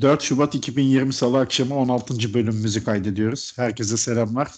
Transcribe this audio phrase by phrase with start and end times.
[0.00, 2.34] 4 Şubat 2020 Salı akşamı 16.
[2.34, 3.52] bölümümüzü kaydediyoruz.
[3.56, 4.50] Herkese selamlar.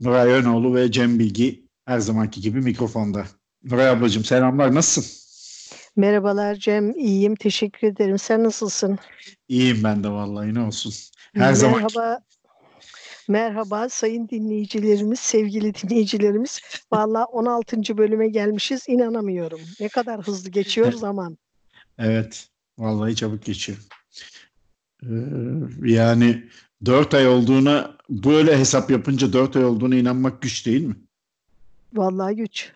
[0.00, 3.24] Nuray Önoğlu ve Cem Bilgi her zamanki gibi mikrofonda.
[3.64, 4.74] Nuray ablacığım selamlar.
[4.74, 5.18] Nasılsın?
[5.96, 6.90] Merhabalar Cem.
[6.90, 7.34] İyiyim.
[7.34, 8.18] Teşekkür ederim.
[8.18, 8.98] Sen nasılsın?
[9.48, 10.92] İyiyim ben de vallahi ne olsun.
[11.34, 11.54] Her Merhaba.
[11.54, 12.22] Zaman...
[13.28, 16.60] Merhaba sayın dinleyicilerimiz, sevgili dinleyicilerimiz.
[16.92, 17.98] Vallahi 16.
[17.98, 18.84] bölüme gelmişiz.
[18.88, 19.60] İnanamıyorum.
[19.80, 21.38] Ne kadar hızlı geçiyor zaman.
[21.98, 22.48] Evet.
[22.78, 23.78] Vallahi çabuk geçiyor.
[25.82, 26.44] Yani
[26.84, 30.96] 4 ay olduğuna böyle hesap yapınca 4 ay olduğuna inanmak güç değil mi?
[31.92, 32.72] Vallahi güç.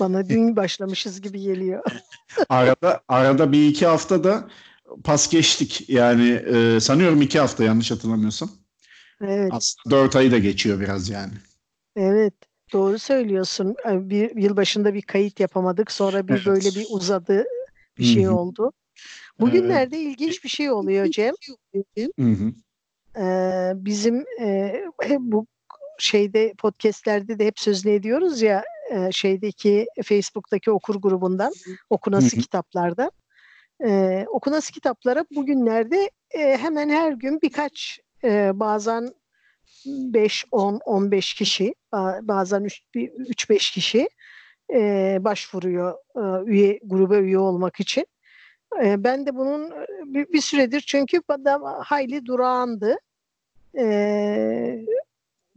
[0.00, 1.82] Bana dün başlamışız gibi geliyor.
[2.48, 4.48] arada arada bir iki hafta da
[5.04, 5.88] pas geçtik.
[5.88, 8.50] Yani e, sanıyorum iki hafta yanlış hatırlamıyorsam.
[9.20, 9.52] Evet.
[9.52, 11.32] Aslında dört ayı da geçiyor biraz yani.
[11.96, 12.34] Evet.
[12.72, 13.74] Doğru söylüyorsun.
[13.86, 15.92] Bir yıl başında bir kayıt yapamadık.
[15.92, 16.46] Sonra bir evet.
[16.46, 17.44] böyle bir uzadı
[17.98, 18.34] bir şey Hı-hı.
[18.34, 18.72] oldu.
[19.40, 20.06] Bugünlerde evet.
[20.06, 21.34] ilginç bir şey oluyor Cem.
[22.18, 22.52] Hı-hı.
[23.18, 24.74] Ee, bizim e,
[25.18, 25.46] bu
[25.98, 31.52] şeyde podcastlerde de hep sözünü ediyoruz ya e, şeydeki Facebook'taki okur grubundan
[31.90, 33.10] okunası kitaplarda.
[33.86, 39.10] E, okunası kitaplara bugünlerde e, hemen her gün birkaç e, bazen
[39.86, 41.74] 5, 10, 15 kişi
[42.22, 42.64] bazen
[42.94, 44.08] 3-5 kişi
[44.74, 48.06] e, başvuruyor e, üye gruba üye olmak için.
[48.82, 49.70] E, ben de bunun
[50.04, 52.96] bir, bir süredir çünkü bana hayli durağandı.
[53.78, 54.86] E,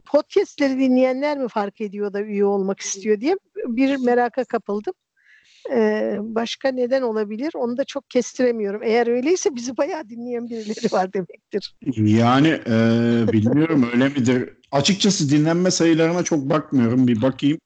[0.06, 4.94] podcastleri dinleyenler mi fark ediyor da üye olmak istiyor diye bir meraka kapıldım.
[5.72, 8.82] Ee, başka neden olabilir onu da çok kestiremiyorum.
[8.82, 11.76] Eğer öyleyse bizi bayağı dinleyen birileri var demektir.
[11.96, 12.72] Yani e,
[13.32, 14.50] bilmiyorum öyle midir?
[14.72, 17.08] Açıkçası dinlenme sayılarına çok bakmıyorum.
[17.08, 17.58] Bir bakayım.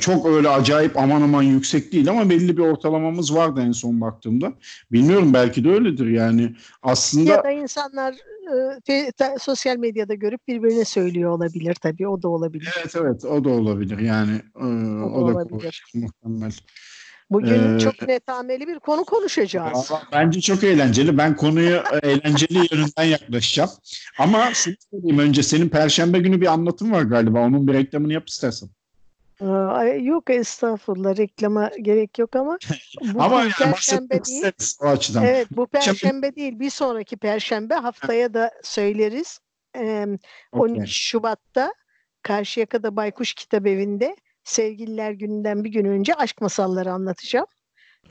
[0.00, 4.52] Çok öyle acayip aman aman yüksek değil ama belli bir ortalamamız vardı en son baktığımda.
[4.92, 6.54] Bilmiyorum belki de öyledir yani.
[6.82, 8.14] Aslında ya da insanlar
[8.88, 12.08] e, sosyal medyada görüp birbirine söylüyor olabilir tabii.
[12.08, 12.74] O da olabilir.
[12.80, 14.34] Evet evet o da olabilir yani.
[14.60, 15.84] E, o, o da, da olabilir.
[15.94, 16.52] muhtemel.
[17.30, 19.90] Bugün ee, çok netameli bir konu konuşacağız.
[20.12, 21.18] Bence çok eğlenceli.
[21.18, 23.70] Ben konuyu e, eğlenceli yönünden yaklaşacağım.
[24.18, 27.40] Ama şunu söyleyeyim önce senin Perşembe günü bir anlatım var galiba.
[27.40, 28.68] Onun bir reklamını yap istersen.
[30.00, 32.58] Yok estağfurullah reklama gerek yok ama
[33.14, 34.52] bu ama yani perşembe değil.
[34.80, 35.24] O açıdan.
[35.24, 39.40] Evet bu perşembe değil bir sonraki perşembe haftaya da söyleriz.
[39.76, 40.06] Ee,
[40.52, 40.86] 12 okay.
[40.86, 41.74] Şubat'ta
[42.22, 47.46] Karşıyaka'da Baykuş Kitap Evi'nde Sevgililer Günü'nden bir gün önce aşk masalları anlatacağım.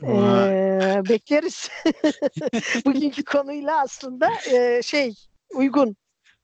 [0.02, 1.70] Ee, bekleriz.
[2.86, 5.14] Bugünkü konuyla aslında e, şey
[5.54, 5.96] uygun.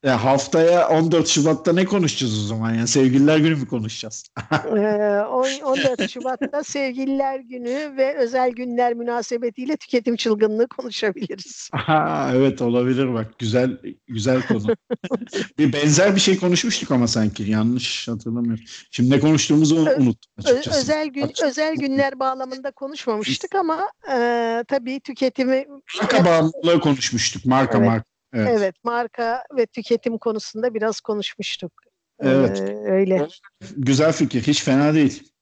[0.05, 2.75] Ya e, haftaya 14 Şubat'ta ne konuşacağız o zaman?
[2.75, 4.25] Yani sevgililer günü mü konuşacağız?
[4.53, 11.71] ee, 14 Şubat'ta sevgililer günü ve özel günler münasebetiyle tüketim çılgınlığı konuşabiliriz.
[11.75, 13.39] Aha, evet olabilir bak.
[13.39, 13.79] Güzel
[14.09, 14.67] güzel konu.
[15.59, 18.65] bir benzer bir şey konuşmuştuk ama sanki yanlış hatırlamıyorum.
[18.91, 20.81] Şimdi ne konuştuğumuzu unuttum açıkçası.
[20.81, 21.47] Özel gün Açık.
[21.47, 25.67] özel günler bağlamında konuşmamıştık ama e, tabii tüketimi
[26.01, 27.45] marka bağımlılığı konuşmuştuk.
[27.47, 27.87] Marka evet.
[27.87, 28.49] marka Evet.
[28.59, 31.73] evet, marka ve tüketim konusunda biraz konuşmuştuk.
[32.21, 32.61] Evet.
[32.61, 33.29] Ee, öyle.
[33.77, 35.33] Güzel fikir, hiç fena değil.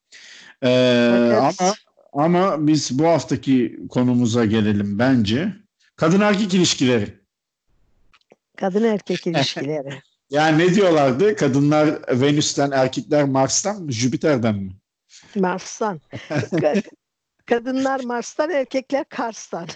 [0.62, 0.69] Ee,
[1.12, 1.38] evet.
[1.60, 1.75] Ama
[2.12, 5.53] ama biz bu haftaki konumuza gelelim bence.
[5.97, 7.19] Kadın erkek ilişkileri.
[8.56, 10.03] Kadın erkek ilişkileri.
[10.31, 11.37] yani ne diyorlardı?
[11.37, 11.88] Kadınlar
[12.20, 14.72] Venüs'ten, erkekler Mars'tan, Jüpiter'den mi?
[15.37, 16.00] Mars'tan.
[17.49, 19.67] Kadınlar Mars'tan, erkekler Kars'tan.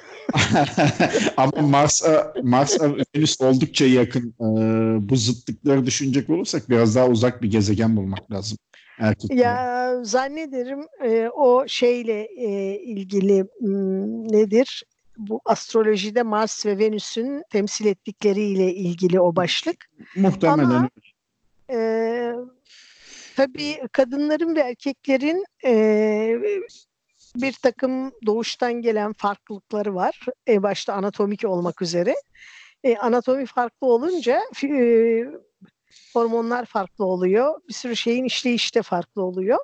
[1.36, 4.34] Ama Mars'a Mars'a Venüs oldukça yakın.
[4.40, 8.58] Ee, bu zıtlıkları düşünecek olursak biraz daha uzak bir gezegen bulmak lazım.
[8.98, 9.36] Erkekler.
[9.36, 13.44] Ya zannederim e, o şeyle e, ilgili
[14.32, 14.84] nedir?
[15.16, 19.76] Bu astrolojide Mars ve Venüs'ün temsil ettikleriyle ilgili o başlık.
[20.16, 20.70] Muhtemelen.
[20.70, 20.90] Ama,
[21.70, 22.32] e,
[23.36, 25.72] tabii kadınların ve erkeklerin e,
[27.36, 30.20] bir takım doğuştan gelen farklılıkları var.
[30.48, 32.14] E, başta anatomik olmak üzere.
[32.84, 35.24] E, anatomi farklı olunca e,
[36.12, 37.60] hormonlar farklı oluyor.
[37.68, 39.58] Bir sürü şeyin işleyişi de farklı oluyor.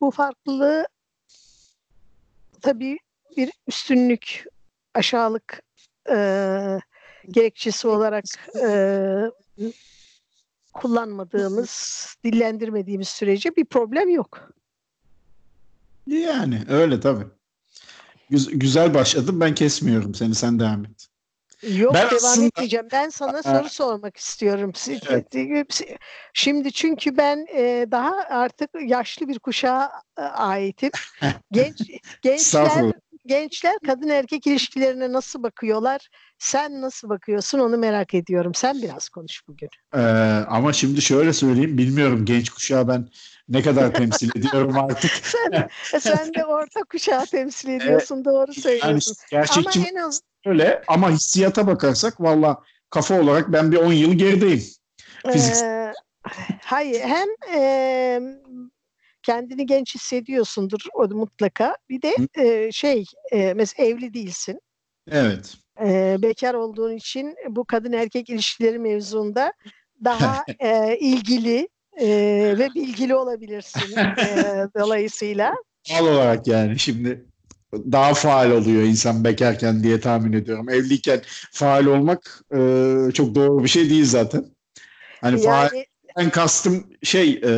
[0.00, 0.86] Bu farklılığı
[2.60, 2.98] tabii
[3.36, 4.44] bir üstünlük,
[4.94, 5.62] aşağılık
[6.10, 6.16] e,
[7.28, 8.24] gerekçesi olarak
[8.62, 8.70] e,
[10.72, 14.50] kullanmadığımız, dillendirmediğimiz sürece bir problem yok.
[16.10, 17.24] Yani öyle tabii.
[18.30, 19.40] Güz- güzel başladım.
[19.40, 20.34] Ben kesmiyorum seni.
[20.34, 21.06] Sen devam et.
[21.62, 22.46] Yok ben devam aslında...
[22.46, 22.86] etmeyeceğim.
[22.92, 24.72] Ben sana soru sormak istiyorum.
[25.08, 25.82] Evet.
[26.34, 30.90] Şimdi çünkü ben e, daha artık yaşlı bir kuşağa e, aitim.
[31.52, 31.76] Genç
[32.22, 32.92] gençler
[33.26, 36.08] gençler kadın erkek ilişkilerine nasıl bakıyorlar?
[36.38, 38.54] Sen nasıl bakıyorsun onu merak ediyorum.
[38.54, 39.68] Sen biraz konuş bugün.
[39.94, 39.98] Ee,
[40.48, 41.78] ama şimdi şöyle söyleyeyim.
[41.78, 43.08] Bilmiyorum genç kuşağı ben
[43.50, 45.10] ne kadar temsil ediyorum artık.
[45.22, 48.16] sen, sen de orta kuşağı temsil ediyorsun.
[48.16, 48.24] Evet.
[48.24, 49.14] Doğru söylüyorsun.
[49.30, 50.20] Yani gerçekçi ama en az...
[50.46, 54.62] öyle ama hissiyata bakarsak valla kafa olarak ben bir 10 yıl gerideyim.
[55.32, 55.66] Fiziksel.
[55.66, 55.92] Ee,
[56.64, 58.20] hayır hem e,
[59.22, 61.76] kendini genç hissediyorsundur o mutlaka.
[61.88, 64.60] Bir de e, şey e, mesela evli değilsin.
[65.10, 65.54] Evet.
[65.84, 69.52] E, bekar olduğun için bu kadın erkek ilişkileri mevzunda
[70.04, 71.68] daha e, ilgili
[72.00, 72.08] e,
[72.58, 75.54] ve bilgili olabilirsin e, dolayısıyla.
[75.90, 77.24] Doğal olarak yani şimdi
[77.74, 80.70] daha faal oluyor insan bekarken diye tahmin ediyorum.
[80.70, 81.20] Evliyken
[81.52, 82.58] faal olmak e,
[83.14, 84.44] çok doğru bir şey değil zaten.
[85.20, 85.68] Hani yani,
[86.14, 87.52] faal kastım şey e,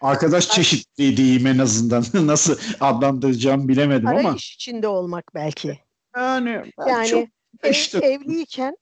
[0.00, 2.04] arkadaş çeşitliği diyeyim en azından.
[2.26, 4.36] Nasıl adlandıracağım bilemedim Arayış ama.
[4.36, 5.78] iş içinde olmak belki.
[6.16, 7.28] Yani, yani çok
[7.70, 7.98] işte.
[7.98, 8.76] evliyken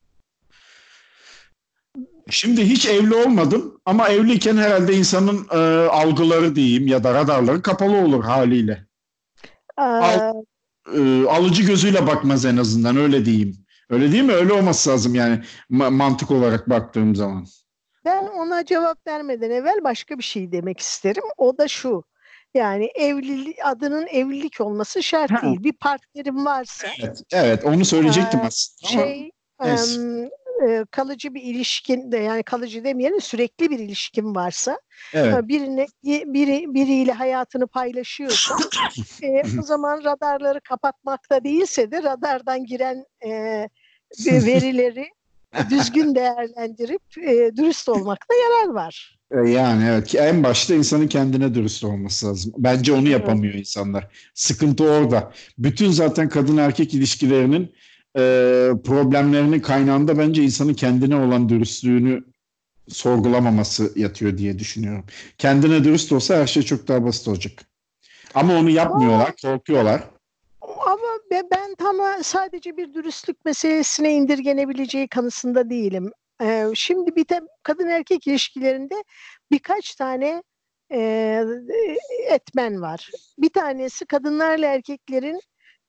[2.29, 7.97] Şimdi hiç evli olmadım ama evliyken herhalde insanın e, algıları diyeyim ya da radarları kapalı
[7.97, 8.87] olur haliyle.
[9.77, 10.35] Al,
[10.95, 13.57] e, alıcı gözüyle bakmaz en azından öyle diyeyim.
[13.91, 14.33] Öyle değil mi?
[14.33, 17.47] Öyle olması lazım yani mantık olarak baktığım zaman.
[18.05, 21.25] Ben ona cevap vermeden evvel başka bir şey demek isterim.
[21.37, 22.05] O da şu.
[22.55, 25.43] Yani evlilik adının evlilik olması şart ha.
[25.43, 25.65] değil.
[25.65, 26.89] Bir partnerim varsa.
[27.01, 28.93] Evet, evet onu söyleyecektim aslında.
[28.93, 29.31] Şey,
[30.69, 34.79] e, kalıcı bir ilişkin de yani kalıcı demeyelim sürekli bir ilişkin varsa
[35.15, 35.49] evet.
[35.49, 38.57] birine biri biriyle hayatını paylaşıyorsa
[39.23, 43.31] e, o zaman radarları kapatmakta değilse de radardan giren e,
[44.27, 45.07] verileri
[45.71, 49.19] düzgün değerlendirip e, dürüst olmakta yarar var.
[49.31, 52.53] E, yani evet en başta insanın kendine dürüst olması lazım.
[52.57, 53.61] Bence onu yapamıyor evet.
[53.61, 54.31] insanlar.
[54.35, 55.33] Sıkıntı orada.
[55.59, 57.75] Bütün zaten kadın erkek ilişkilerinin
[58.17, 58.23] e,
[58.85, 62.25] problemlerinin kaynağında bence insanın kendine olan dürüstlüğünü
[62.89, 65.05] sorgulamaması yatıyor diye düşünüyorum.
[65.39, 67.53] Kendine dürüst olsa her şey çok daha basit olacak.
[68.35, 70.03] Ama onu yapmıyorlar, korkuyorlar.
[70.87, 71.11] Ama
[71.53, 76.13] ben tam sadece bir dürüstlük meselesine indirgenebileceği kanısında değilim.
[76.43, 79.05] Ee, şimdi bir de kadın erkek ilişkilerinde
[79.51, 80.43] birkaç tane
[80.93, 81.45] e,
[82.29, 83.11] etmen var.
[83.39, 85.41] Bir tanesi kadınlarla erkeklerin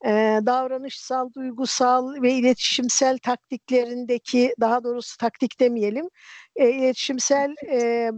[0.06, 6.10] e, davranışsal, duygusal ve iletişimsel taktiklerindeki, daha doğrusu taktik demeyelim,
[6.56, 8.12] e, iletişimsel e,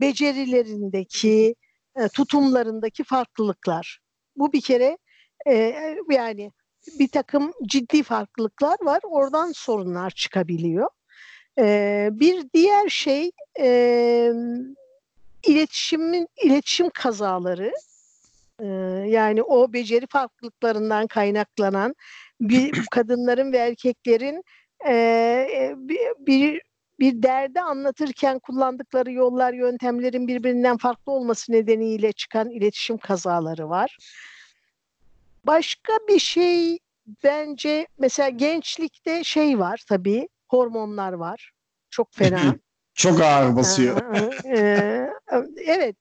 [0.00, 1.54] becerilerindeki,
[1.96, 4.00] e, tutumlarındaki farklılıklar.
[4.36, 4.98] Bu bir kere
[5.46, 5.74] e,
[6.10, 6.52] yani
[6.98, 9.00] bir takım ciddi farklılıklar var.
[9.02, 10.88] Oradan sorunlar çıkabiliyor.
[11.58, 13.30] E, bir diğer şey
[13.60, 14.32] e,
[15.46, 17.72] iletişimin iletişim kazaları
[19.06, 21.94] yani o beceri farklılıklarından kaynaklanan
[22.40, 24.42] bir kadınların ve erkeklerin
[24.88, 26.60] e, bir, bir
[27.00, 33.98] bir derdi anlatırken kullandıkları yollar, yöntemlerin birbirinden farklı olması nedeniyle çıkan iletişim kazaları var.
[35.44, 36.78] Başka bir şey
[37.24, 41.52] bence mesela gençlikte şey var tabii hormonlar var.
[41.90, 42.54] Çok fena.
[42.94, 44.02] Çok ağır basıyor.
[45.66, 45.96] evet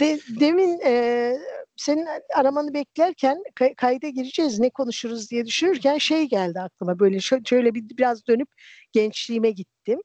[0.00, 1.34] de, demin e,
[1.76, 2.06] senin
[2.36, 7.88] aramanı beklerken kay, kayda gireceğiz ne konuşuruz diye düşünürken şey geldi aklıma böyle şöyle, bir
[7.98, 8.48] biraz dönüp
[8.92, 10.00] gençliğime gittim.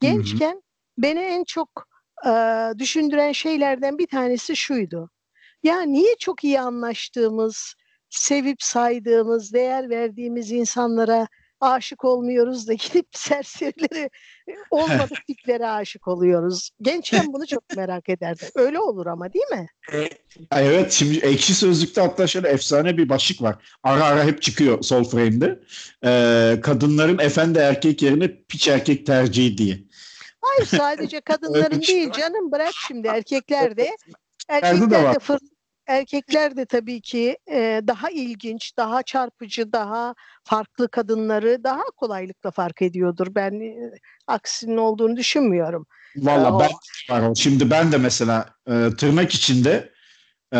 [0.00, 0.62] Gençken hı hı.
[0.98, 1.68] beni en çok
[2.26, 2.30] e,
[2.78, 5.10] düşündüren şeylerden bir tanesi şuydu.
[5.62, 7.74] Ya niye çok iyi anlaştığımız,
[8.10, 11.28] sevip saydığımız, değer verdiğimiz insanlara
[11.64, 14.10] aşık olmuyoruz da gidip serserilere
[14.70, 16.70] olmadık tiplere aşık oluyoruz.
[16.82, 18.48] Gençken bunu çok merak ederdim.
[18.54, 19.66] Öyle olur ama değil mi?
[20.52, 23.76] Evet şimdi ekşi sözlükte hatta şöyle efsane bir başlık var.
[23.82, 25.60] Ara ara hep çıkıyor sol frame'de.
[26.04, 29.78] Ee, kadınların efendi erkek yerine piç erkek tercihi diye.
[30.40, 33.96] Hayır sadece kadınların değil canım bırak şimdi erkekler de
[34.48, 35.38] erkekler de, de fır,
[35.86, 40.14] erkekler de tabii ki e, daha ilginç, daha çarpıcı, daha
[40.44, 43.26] farklı kadınları daha kolaylıkla fark ediyordur.
[43.34, 43.90] Ben e,
[44.26, 45.86] aksinin olduğunu düşünmüyorum.
[46.16, 46.70] Valla ben
[47.10, 49.92] var Şimdi ben de mesela e, tırnak içinde
[50.54, 50.58] e,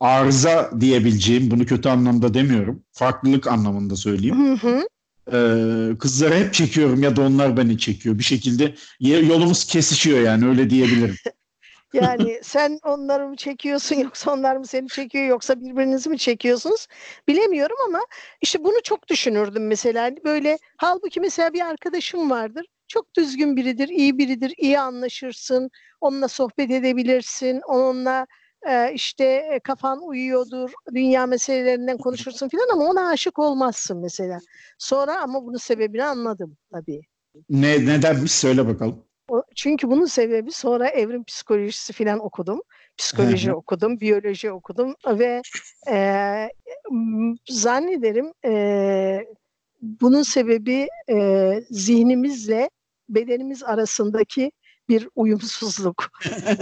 [0.00, 2.82] arıza diyebileceğim, bunu kötü anlamda demiyorum.
[2.92, 4.58] Farklılık anlamında söyleyeyim.
[4.58, 4.88] Hı hı.
[5.32, 8.18] Ee, kızları hep çekiyorum ya da onlar beni çekiyor.
[8.18, 11.16] Bir şekilde yolumuz kesişiyor yani öyle diyebilirim.
[11.94, 16.86] Yani sen onları mı çekiyorsun yoksa onlar mı seni çekiyor yoksa birbirinizi mi çekiyorsunuz
[17.28, 18.00] bilemiyorum ama
[18.42, 23.88] işte bunu çok düşünürdüm mesela hani böyle halbuki mesela bir arkadaşım vardır çok düzgün biridir,
[23.88, 28.26] iyi biridir, iyi anlaşırsın, onunla sohbet edebilirsin, onunla
[28.68, 34.38] e, işte kafan uyuyordur, dünya meselelerinden konuşursun filan ama ona aşık olmazsın mesela.
[34.78, 37.00] Sonra ama bunun sebebini anladım tabii.
[37.50, 39.05] Ne nedenmiş söyle bakalım.
[39.54, 42.60] Çünkü bunun sebebi sonra evrim psikolojisi filan okudum.
[42.98, 45.42] Psikoloji okudum, biyoloji okudum ve
[45.90, 46.48] e,
[47.48, 49.26] zannederim e,
[49.82, 52.70] bunun sebebi e, zihnimizle
[53.08, 54.52] bedenimiz arasındaki
[54.88, 56.10] bir uyumsuzluk.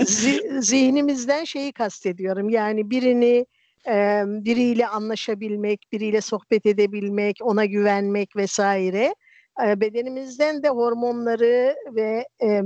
[0.60, 2.48] zihnimizden şeyi kastediyorum.
[2.48, 3.46] Yani birini
[3.88, 9.14] e, biriyle anlaşabilmek, biriyle sohbet edebilmek, ona güvenmek vesaire.
[9.58, 12.62] Bedenimizden de hormonları ve e,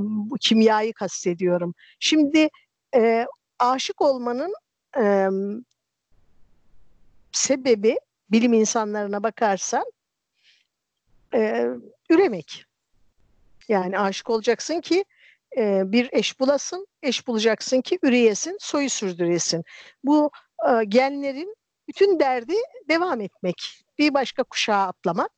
[0.00, 1.74] bu kimyayı kastediyorum.
[1.98, 2.48] Şimdi
[2.94, 3.26] e,
[3.58, 4.54] aşık olmanın
[4.98, 5.28] e,
[7.32, 7.98] sebebi
[8.30, 9.84] bilim insanlarına bakarsan
[11.34, 11.66] e,
[12.10, 12.64] üremek.
[13.68, 15.04] Yani aşık olacaksın ki
[15.56, 19.64] e, bir eş bulasın, eş bulacaksın ki üreyesin, soyu sürdüresin.
[20.04, 20.30] Bu
[20.68, 21.56] e, genlerin
[21.88, 22.54] bütün derdi
[22.88, 25.32] devam etmek, bir başka kuşağa atlamak.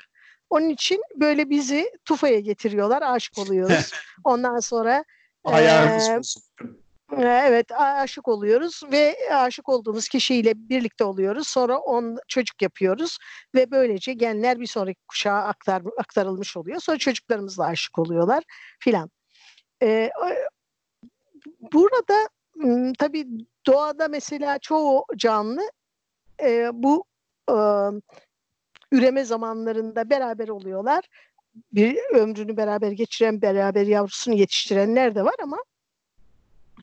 [0.50, 3.92] Onun için böyle bizi tufaya getiriyorlar, aşık oluyoruz.
[4.24, 5.04] Ondan sonra
[5.46, 5.50] e,
[7.18, 11.48] Evet aşık oluyoruz ve aşık olduğumuz kişiyle birlikte oluyoruz.
[11.48, 13.18] Sonra on çocuk yapıyoruz
[13.54, 16.80] ve böylece genler bir sonraki kuşağa aktar, aktarılmış oluyor.
[16.80, 18.44] Sonra çocuklarımız da aşık oluyorlar
[18.80, 19.10] filan.
[19.82, 20.10] Ee,
[21.72, 22.28] burada
[22.98, 23.26] tabii
[23.66, 25.70] doğada mesela çoğu canlı
[26.42, 27.04] e, bu
[27.50, 27.56] e,
[28.92, 31.04] üreme zamanlarında beraber oluyorlar.
[31.72, 35.58] Bir ömrünü beraber geçiren, beraber yavrusunu yetiştirenler de var ama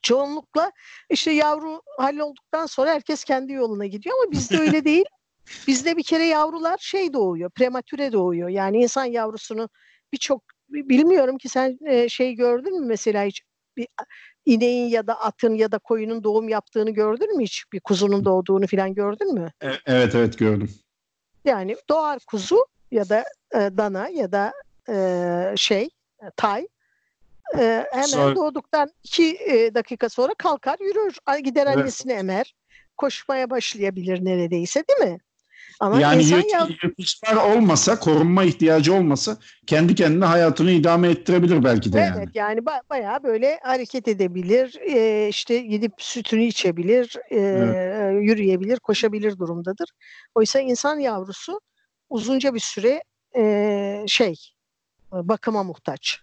[0.01, 0.71] çoğunlukla
[1.09, 5.05] işte yavru hallolduktan sonra herkes kendi yoluna gidiyor ama bizde öyle değil.
[5.67, 8.49] Bizde bir kere yavrular şey doğuyor, prematüre doğuyor.
[8.49, 9.69] Yani insan yavrusunu
[10.13, 13.41] birçok bilmiyorum ki sen e, şey gördün mü mesela hiç
[13.77, 13.87] bir
[14.45, 17.63] ineğin ya da atın ya da koyunun doğum yaptığını gördün mü hiç?
[17.73, 19.51] Bir kuzunun doğduğunu falan gördün mü?
[19.63, 20.69] E, evet evet gördüm.
[21.45, 23.23] Yani doğar kuzu ya da
[23.55, 24.53] e, dana ya da
[24.89, 25.89] e, şey
[26.21, 26.67] e, tay
[27.57, 28.35] e, hemen sonra...
[28.35, 31.17] doğduktan iki e, dakika sonra kalkar yürür.
[31.43, 31.77] Gider evet.
[31.77, 32.55] annesini emer.
[32.97, 35.19] Koşmaya başlayabilir neredeyse değil mi?
[35.79, 39.37] Ama yani yırtıcılar olmasa, korunma ihtiyacı olmasa
[39.67, 42.17] kendi kendine hayatını idame ettirebilir belki de evet, yani.
[42.17, 48.23] Evet yani ba- bayağı böyle hareket edebilir, e, işte gidip sütünü içebilir, e, evet.
[48.23, 49.89] yürüyebilir, koşabilir durumdadır.
[50.35, 51.61] Oysa insan yavrusu
[52.09, 53.03] uzunca bir süre
[53.35, 54.35] e, şey
[55.11, 56.19] bakıma muhtaç.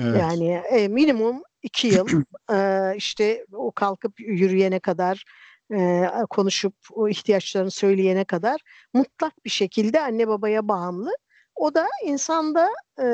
[0.00, 0.20] Evet.
[0.20, 2.06] Yani e, minimum iki yıl
[2.52, 5.24] e, işte o kalkıp yürüyene kadar
[5.72, 8.60] e, konuşup o ihtiyaçlarını söyleyene kadar
[8.92, 11.16] mutlak bir şekilde anne babaya bağımlı.
[11.56, 12.70] O da insanda
[13.02, 13.06] e,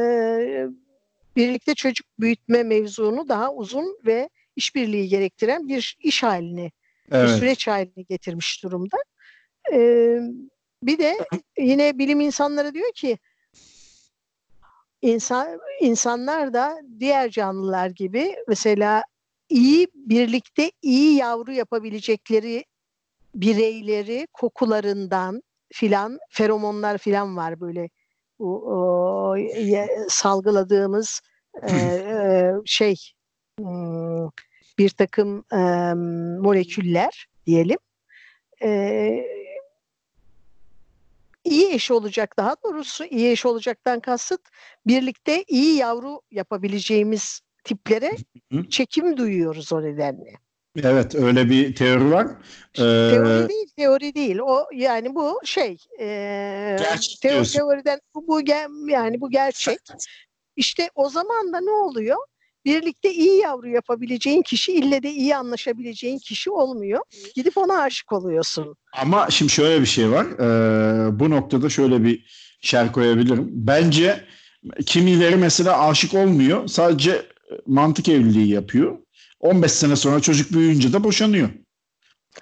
[1.37, 6.71] birlikte çocuk büyütme mevzunu daha uzun ve işbirliği gerektiren bir iş haline,
[7.13, 7.29] evet.
[7.29, 8.97] bir süreç haline getirmiş durumda.
[9.73, 9.79] E,
[10.83, 11.19] bir de
[11.59, 13.19] yine bilim insanları diyor ki
[15.03, 19.03] insan insanlar da diğer canlılar gibi mesela
[19.49, 22.65] iyi birlikte iyi yavru yapabilecekleri
[23.35, 27.91] bireyleri kokularından filan feromonlar filan var böyle.
[28.39, 29.37] Bu o,
[30.09, 31.21] salgıladığımız
[31.63, 32.97] e, e, şey
[33.59, 34.29] hmm,
[34.79, 35.59] bir takım e,
[36.43, 37.79] moleküller diyelim.
[38.63, 38.69] E,
[41.45, 44.41] iyi eş olacak daha doğrusu iyi eş olacaktan kasıt
[44.87, 48.17] birlikte iyi yavru yapabileceğimiz tiplere
[48.71, 50.33] çekim duyuyoruz o nedenle.
[50.83, 52.27] Evet öyle bir teori var.
[52.75, 54.39] Ee, teori değil, teori değil.
[54.39, 56.77] O yani bu şey e,
[57.23, 58.41] teori, teoriden bu, bu
[58.91, 59.79] yani bu gerçek.
[60.57, 62.17] İşte o zaman da ne oluyor?
[62.65, 67.01] birlikte iyi yavru yapabileceğin kişi ille de iyi anlaşabileceğin kişi olmuyor.
[67.35, 68.77] Gidip ona aşık oluyorsun.
[68.93, 70.27] Ama şimdi şöyle bir şey var.
[70.27, 72.25] Ee, bu noktada şöyle bir
[72.61, 73.49] şer koyabilirim.
[73.51, 74.25] Bence
[74.87, 76.67] kimileri mesela aşık olmuyor.
[76.69, 77.23] Sadece
[77.67, 78.99] mantık evliliği yapıyor.
[79.41, 81.49] 15 sene sonra çocuk büyüyünce de boşanıyor.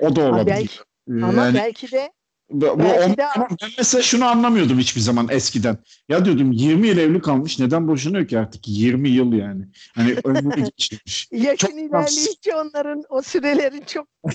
[0.00, 0.46] O da olabilir.
[0.46, 0.78] Belki,
[1.26, 2.12] ama yani, belki de
[2.50, 3.16] bu on, de...
[3.62, 5.78] ben mesela şunu anlamıyordum hiçbir zaman eskiden.
[6.08, 9.64] Ya diyordum 20 yıl evli kalmış neden boşanıyor ki artık 20 yıl yani.
[9.94, 11.28] Hani ömrü geçirmiş.
[11.32, 14.06] Yaşın çok ilerleyince onların o sürelerin çok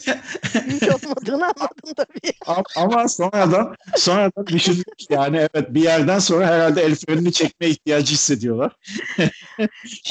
[0.68, 2.34] büyük olmadığını anladım tabii.
[2.76, 8.76] Ama sonradan sonradan düşündüm yani evet bir yerden sonra herhalde el frenini çekme ihtiyacı hissediyorlar.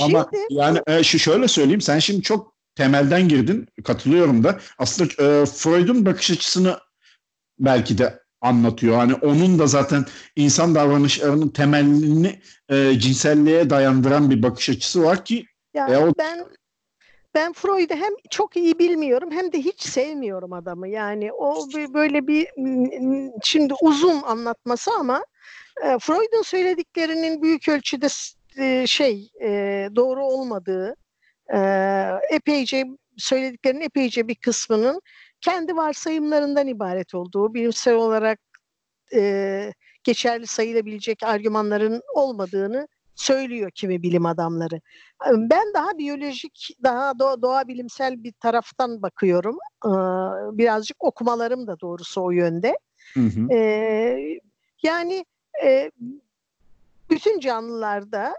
[0.00, 0.44] Ama şimdi...
[0.50, 6.06] yani e, şu şöyle söyleyeyim sen şimdi çok temelden girdin katılıyorum da aslında e, Freud'un
[6.06, 6.78] bakış açısını
[7.60, 8.96] belki de anlatıyor.
[8.96, 10.04] Hani onun da zaten
[10.36, 16.12] insan davranışlarının temelini e, cinselliğe dayandıran bir bakış açısı var ki yani e, o...
[16.18, 16.46] ben
[17.34, 20.88] ben Freud'u hem çok iyi bilmiyorum hem de hiç sevmiyorum adamı.
[20.88, 22.48] Yani o böyle bir
[23.44, 25.24] şimdi uzun anlatması ama
[25.84, 28.06] e, Freud'un söylediklerinin büyük ölçüde
[28.58, 29.48] e, şey e,
[29.96, 30.96] doğru olmadığı
[32.30, 32.84] epeyce
[33.16, 35.00] söylediklerinin epeyce bir kısmının
[35.40, 38.40] kendi varsayımlarından ibaret olduğu, bilimsel olarak
[40.04, 44.80] geçerli sayılabilecek argümanların olmadığını söylüyor kimi bilim adamları.
[45.26, 49.58] Ben daha biyolojik, daha doğa, doğa bilimsel bir taraftan bakıyorum.
[50.58, 52.78] Birazcık okumalarım da doğrusu o yönde.
[53.14, 53.40] Hı hı.
[54.82, 55.24] Yani
[57.10, 58.34] bütün canlılarda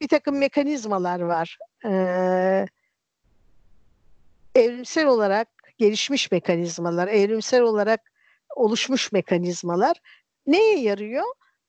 [0.00, 1.58] bir takım mekanizmalar var.
[4.54, 8.00] Evrimsel olarak gelişmiş mekanizmalar, evrimsel olarak
[8.56, 9.96] oluşmuş mekanizmalar
[10.46, 11.24] neye yarıyor?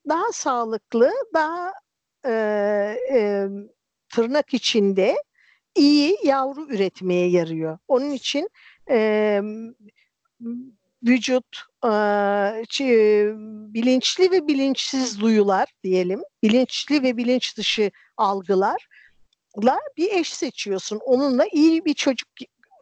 [0.10, 1.74] daha sağlıklı, daha
[2.26, 2.32] e,
[3.14, 3.48] e,
[4.10, 5.24] tırnak içinde
[5.76, 7.78] iyi yavru üretmeye yarıyor.
[7.88, 8.50] Onun için
[8.90, 9.42] e,
[11.04, 11.90] vücut e,
[13.74, 21.00] bilinçli ve bilinçsiz duyular diyelim, bilinçli ve bilinç dışı algılarla bir eş seçiyorsun.
[21.06, 22.30] Onunla iyi bir çocuk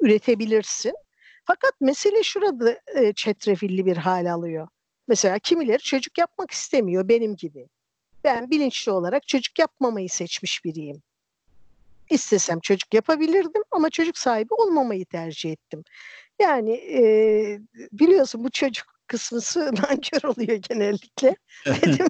[0.01, 0.93] üretebilirsin.
[1.45, 4.67] Fakat mesele şurada e, çetrefilli bir hal alıyor.
[5.07, 7.67] Mesela kimileri çocuk yapmak istemiyor benim gibi.
[8.23, 11.03] Ben bilinçli olarak çocuk yapmamayı seçmiş biriyim.
[12.09, 15.83] İstesem çocuk yapabilirdim ama çocuk sahibi olmamayı tercih ettim.
[16.41, 17.01] Yani e,
[17.91, 19.59] biliyorsun bu çocuk kısmısı
[19.89, 21.35] nankör oluyor genellikle.
[21.65, 22.07] Dedim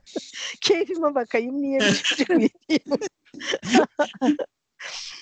[0.60, 3.00] keyfime bakayım niye bir çocuk yapayım.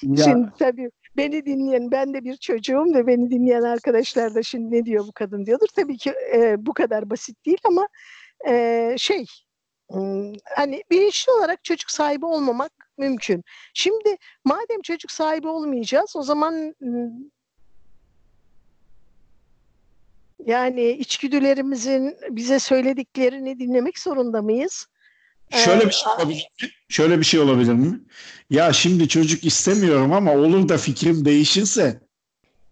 [0.02, 4.84] Şimdi tabii beni dinleyen, ben de bir çocuğum ve beni dinleyen arkadaşlar da şimdi ne
[4.84, 5.68] diyor bu kadın diyordur.
[5.76, 7.88] Tabii ki e, bu kadar basit değil ama
[8.48, 9.26] e, şey
[10.56, 13.44] hani bilinçli olarak çocuk sahibi olmamak mümkün.
[13.74, 16.74] Şimdi madem çocuk sahibi olmayacağız o zaman
[20.46, 24.86] yani içgüdülerimizin bize söylediklerini dinlemek zorunda mıyız?
[25.50, 26.68] Şöyle bir şey olabilir mi?
[26.88, 28.00] Şöyle bir şey olabilir mi?
[28.50, 32.00] Ya şimdi çocuk istemiyorum ama olur da fikrim değişirse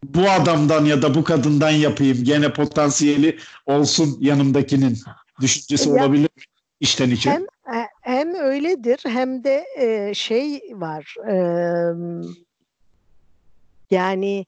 [0.04, 2.24] bu adamdan ya da bu kadından yapayım.
[2.24, 4.98] Gene potansiyeli olsun yanımdakinin
[5.40, 6.42] düşüncesi ya, olabilir mi?
[6.80, 7.30] İçten içe.
[7.30, 11.14] Hem, e, hem öyledir hem de e, şey var.
[11.30, 11.34] E,
[13.90, 14.46] yani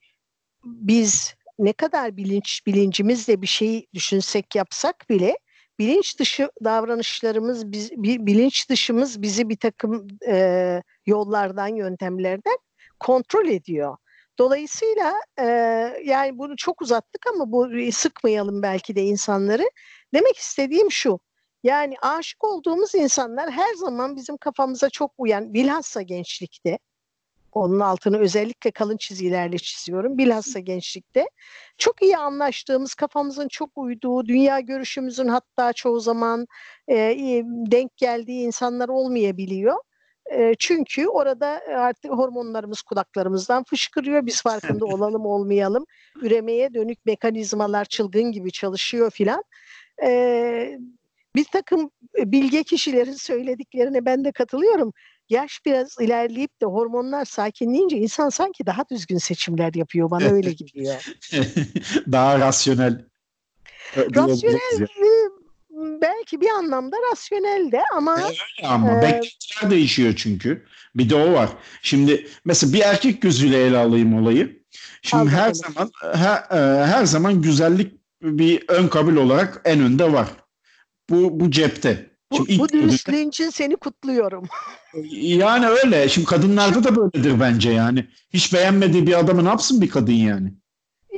[0.65, 5.39] biz ne kadar bilinç bilincimizle bir şey düşünsek yapsak bile
[5.79, 12.59] bilinç dışı davranışlarımız, biz, bilinç dışımız bizi bir takım e, yollardan, yöntemlerden
[13.01, 13.97] kontrol ediyor.
[14.39, 15.45] Dolayısıyla e,
[16.05, 19.71] yani bunu çok uzattık ama bu sıkmayalım belki de insanları.
[20.15, 21.21] Demek istediğim şu.
[21.63, 26.79] Yani aşık olduğumuz insanlar her zaman bizim kafamıza çok uyan, bilhassa gençlikte
[27.55, 30.19] onun altını özellikle kalın çizgilerle çiziyorum.
[30.19, 31.27] Bilhassa gençlikte.
[31.79, 36.47] Çok iyi anlaştığımız, kafamızın çok uyduğu, dünya görüşümüzün hatta çoğu zaman
[36.90, 36.97] e,
[37.47, 39.77] denk geldiği insanlar olmayabiliyor.
[40.33, 44.27] E, çünkü orada artık hormonlarımız kulaklarımızdan fışkırıyor.
[44.27, 45.87] Biz farkında olalım olmayalım.
[46.23, 49.45] Üremeye dönük mekanizmalar çılgın gibi çalışıyor filan.
[50.03, 50.79] E,
[51.37, 54.93] bir takım bilge kişilerin söylediklerine ben de katılıyorum
[55.29, 60.11] yaş biraz ilerleyip de hormonlar sakinleyince insan sanki daha düzgün seçimler yapıyor.
[60.11, 61.15] Bana öyle geliyor.
[62.13, 63.05] daha rasyonel.
[63.97, 64.89] Rasyonel
[66.03, 70.65] belki bir anlamda rasyonel de ama öyle ama e, beklentiler değişiyor çünkü.
[70.95, 71.51] Bir de o var.
[71.83, 74.65] Şimdi mesela bir erkek gözüyle ele alayım olayı.
[75.03, 80.29] Şimdi her zaman her, e, her zaman güzellik bir ön kabul olarak en önde var.
[81.11, 82.13] Bu bu cepte.
[82.33, 84.49] Bu, bu dürüstlüğün için seni kutluyorum.
[85.13, 86.09] Yani öyle.
[86.09, 88.09] Şimdi kadınlarda da böyledir bence yani.
[88.31, 90.53] Hiç beğenmediği bir adamı ne yapsın bir kadın yani?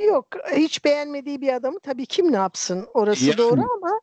[0.07, 0.27] Yok.
[0.57, 2.87] Hiç beğenmediği bir adamı tabii kim ne yapsın?
[2.95, 3.39] Orası yani.
[3.39, 4.01] doğru ama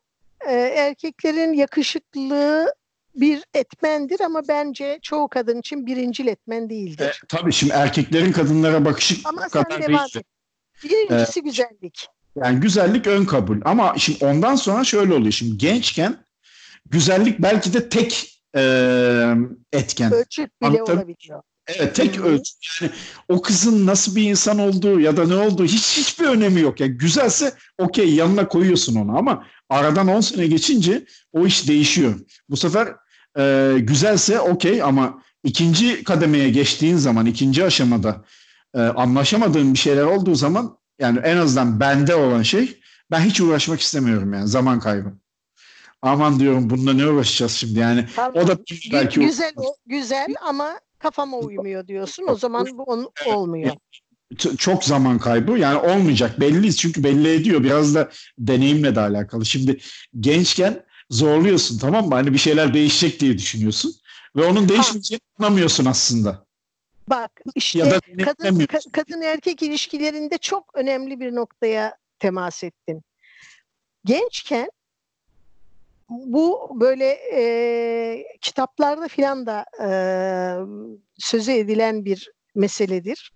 [0.47, 2.73] e, erkeklerin yakışıklılığı
[3.15, 7.21] bir etmendir ama bence çoğu kadın için birincil etmen değildir.
[7.23, 10.23] E, tabii şimdi erkeklerin kadınlara bakışı ama kadar değildir.
[10.83, 12.07] Birincisi ee, güzellik.
[12.35, 15.31] Yani güzellik ön kabul ama şimdi ondan sonra şöyle oluyor.
[15.31, 16.17] Şimdi gençken
[16.85, 19.35] güzellik belki de tek e,
[19.73, 20.13] etken.
[20.13, 20.97] Ölçüt bile Anladım.
[20.97, 21.41] olabiliyor.
[21.67, 22.81] Evet tek ölçüt.
[22.81, 22.91] Yani
[23.29, 26.79] o kızın nasıl bir insan olduğu ya da ne olduğu hiç hiçbir önemi yok.
[26.79, 32.19] Yani güzelse okey yanına koyuyorsun onu ama aradan 10 sene geçince o iş değişiyor.
[32.49, 32.87] Bu sefer
[33.37, 38.25] e, güzelse okey ama ikinci kademeye geçtiğin zaman ikinci aşamada
[38.75, 42.79] e, anlaşamadığın bir şeyler olduğu zaman yani en azından bende olan şey
[43.11, 45.13] ben hiç uğraşmak istemiyorum yani zaman kaybı
[46.03, 48.43] aman diyorum bununla ne uğraşacağız şimdi yani tamam.
[48.43, 48.57] o da
[48.91, 52.25] belki güzel o, güzel ama kafama uymuyor diyorsun.
[52.27, 53.75] O zaman bu on, olmuyor.
[54.57, 59.45] Çok zaman kaybı yani olmayacak belli çünkü belli ediyor biraz da deneyimle de alakalı.
[59.45, 59.79] Şimdi
[60.19, 62.15] gençken zorluyorsun tamam mı?
[62.15, 63.93] Hani bir şeyler değişecek diye düşünüyorsun
[64.35, 66.45] ve onun değişmeyeceğini anlamıyorsun aslında.
[67.09, 73.01] Bak işte ya kadın, ka- kadın erkek ilişkilerinde çok önemli bir noktaya temas ettin.
[74.05, 74.69] Gençken
[76.25, 79.89] bu böyle e, kitaplarda filan da e,
[81.17, 83.33] sözü edilen bir meseledir.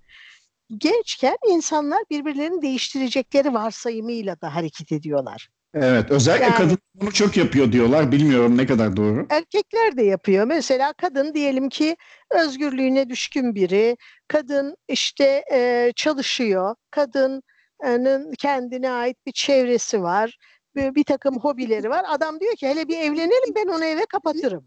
[0.78, 5.50] Gençken insanlar birbirlerini değiştirecekleri varsayımıyla da hareket ediyorlar.
[5.74, 8.12] Evet, özellikle yani, kadın bunu çok yapıyor diyorlar.
[8.12, 9.28] Bilmiyorum ne kadar doğru.
[9.30, 10.46] Erkekler de yapıyor.
[10.46, 11.98] Mesela kadın diyelim ki
[12.32, 13.98] özgürlüğüne düşkün biri.
[14.28, 16.76] Kadın işte e, çalışıyor.
[16.92, 20.38] Kadının kendine ait bir çevresi var.
[20.78, 22.06] Bir, bir takım hobileri var.
[22.08, 24.66] Adam diyor ki hele bir evlenelim ben onu eve kapatırım.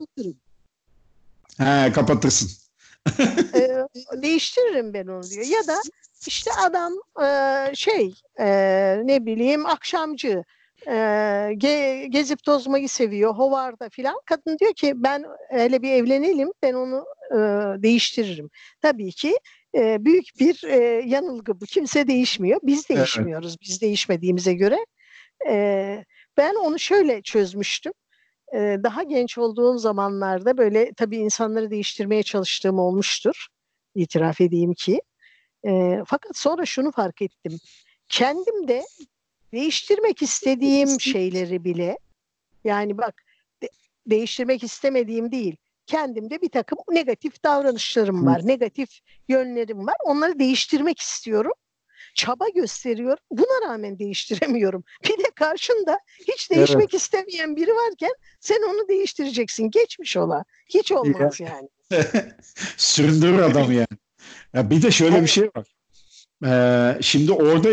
[1.59, 2.51] He, kapatırsın.
[3.55, 3.69] e,
[4.23, 5.47] değiştiririm ben onu diyor.
[5.47, 5.81] Ya da
[6.27, 6.93] işte adam
[7.23, 8.47] e, şey e,
[9.05, 10.45] ne bileyim akşamcı
[10.87, 10.95] e,
[11.57, 13.35] ge, gezip tozmayı seviyor.
[13.35, 14.21] Hovarda filan.
[14.27, 17.37] Kadın diyor ki ben hele bir evlenelim ben onu e,
[17.83, 18.51] değiştiririm.
[18.83, 19.39] Tabii ki
[19.75, 21.65] e, büyük bir e, yanılgı bu.
[21.65, 22.61] Kimse değişmiyor.
[22.63, 23.51] Biz değişmiyoruz.
[23.51, 23.61] Evet.
[23.63, 24.87] Biz değişmediğimize göre.
[25.49, 26.05] E,
[26.37, 27.93] ben onu şöyle çözmüştüm.
[28.55, 33.47] E, daha genç olduğum zamanlarda böyle tabii insanları değiştirmeye çalıştığım olmuştur.
[33.95, 35.01] İtiraf edeyim ki.
[35.67, 37.59] E, fakat sonra şunu fark ettim.
[38.09, 38.83] Kendim de
[39.53, 41.99] değiştirmek istediğim şeyleri bile
[42.65, 43.23] yani bak
[43.63, 43.69] de,
[44.07, 45.57] değiştirmek istemediğim değil
[45.91, 48.89] kendimde bir takım negatif davranışlarım var, negatif
[49.29, 49.95] yönlerim var.
[50.05, 51.53] Onları değiştirmek istiyorum.
[52.15, 53.25] Çaba gösteriyorum.
[53.31, 54.85] Buna rağmen değiştiremiyorum.
[55.05, 56.95] Bir de karşında hiç değişmek evet.
[56.95, 59.71] istemeyen biri varken sen onu değiştireceksin.
[59.71, 60.45] Geçmiş ola.
[60.67, 61.69] Hiç olmaz yani.
[62.77, 63.99] Süründürür adam yani.
[64.55, 65.23] Ya bir de şöyle evet.
[65.23, 65.67] bir şey var.
[66.45, 67.69] Ee, şimdi orada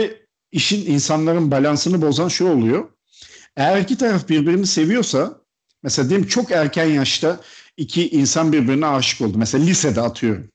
[0.51, 2.89] işin insanların balansını bozan şu oluyor.
[3.55, 5.41] Eğer iki taraf birbirini seviyorsa
[5.83, 7.39] mesela diyelim çok erken yaşta
[7.77, 9.37] iki insan birbirine aşık oldu.
[9.37, 10.49] Mesela lisede atıyorum.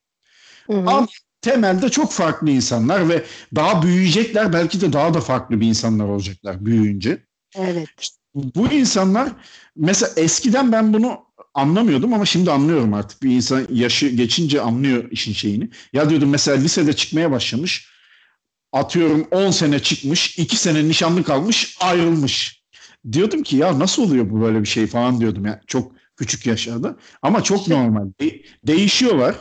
[0.66, 0.78] Hı hı.
[0.78, 1.06] Ama
[1.42, 3.24] temelde çok farklı insanlar ve
[3.54, 7.22] daha büyüyecekler belki de daha da farklı bir insanlar olacaklar büyüyünce.
[7.56, 8.08] Evet.
[8.34, 9.28] Bu insanlar
[9.76, 11.20] mesela eskiden ben bunu
[11.54, 13.22] anlamıyordum ama şimdi anlıyorum artık.
[13.22, 15.70] Bir insan yaşı geçince anlıyor işin şeyini.
[15.92, 17.92] Ya diyordum mesela lisede çıkmaya başlamış
[18.72, 22.62] atıyorum 10 sene çıkmış, 2 sene nişanlı kalmış, ayrılmış.
[23.12, 25.60] Diyordum ki ya nasıl oluyor bu böyle bir şey falan diyordum ya.
[25.66, 26.96] Çok küçük yaşlarda.
[27.22, 28.06] Ama çok normal.
[28.20, 29.34] De- değişiyorlar.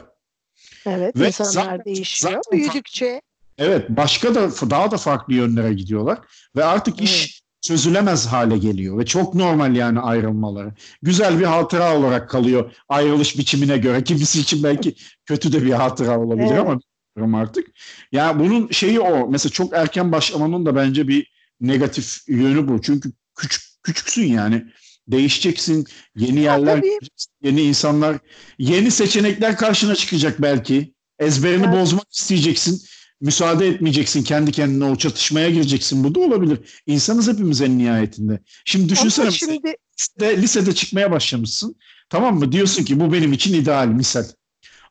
[0.86, 3.22] Evet, Ve insanlar zaten, değişiyor zaten büyüdükçe.
[3.58, 6.20] Evet, başka da daha da farklı yönlere gidiyorlar
[6.56, 7.10] ve artık evet.
[7.10, 10.74] iş çözülemez hale geliyor ve çok normal yani ayrılmaları.
[11.02, 14.04] Güzel bir hatıra olarak kalıyor ayrılış biçimine göre.
[14.04, 16.82] Kimisi için belki kötü de bir hatıra olabilir evet.
[17.18, 17.68] ama artık.
[18.12, 19.28] Yani bunun şeyi o.
[19.30, 22.82] Mesela çok erken başlamanın da bence bir negatif yönü bu.
[22.82, 24.66] Çünkü küçük küçüksün yani.
[25.08, 25.88] Değişeceksin.
[26.16, 27.00] Yeni yerler, ya,
[27.44, 28.18] yeni insanlar,
[28.60, 30.94] yeni seçenekler karşına çıkacak belki.
[31.20, 31.76] Ezberini evet.
[31.76, 32.82] bozmak isteyeceksin.
[33.22, 36.04] Müsaade etmeyeceksin kendi kendine o çatışmaya gireceksin.
[36.04, 36.82] Bu da olabilir.
[36.88, 38.40] İnsanız hepimiz en nihayetinde.
[38.66, 39.76] Şimdi düşünsene Ama şimdi...
[40.00, 41.76] lisede, lisede çıkmaya başlamışsın.
[42.10, 42.52] Tamam mı?
[42.52, 44.26] Diyorsun ki bu benim için ideal misal.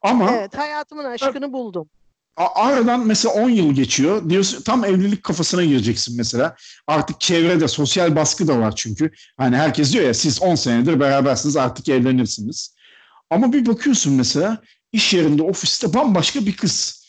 [0.02, 1.88] Ama evet hayatımın aşkını buldum
[2.36, 4.30] aradan mesela 10 yıl geçiyor.
[4.30, 6.56] Diyorsun tam evlilik kafasına gireceksin mesela.
[6.86, 9.10] Artık çevrede sosyal baskı da var çünkü.
[9.36, 12.74] Hani herkes diyor ya siz 10 senedir berabersiniz artık evlenirsiniz.
[13.30, 14.62] Ama bir bakıyorsun mesela
[14.92, 17.00] iş yerinde ofiste bambaşka bir kız.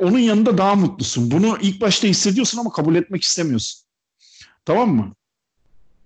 [0.00, 1.30] Onun yanında daha mutlusun.
[1.30, 3.80] Bunu ilk başta hissediyorsun ama kabul etmek istemiyorsun.
[4.64, 5.14] Tamam mı?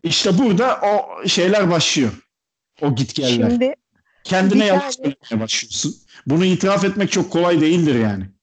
[0.03, 2.13] İşte burada o şeyler başlıyor.
[2.81, 3.51] O gitgeller.
[3.51, 3.75] Şimdi
[4.25, 5.97] Kendine yalan söylemeye başlıyorsun.
[6.27, 8.34] Bunu itiraf etmek çok kolay değildir yani.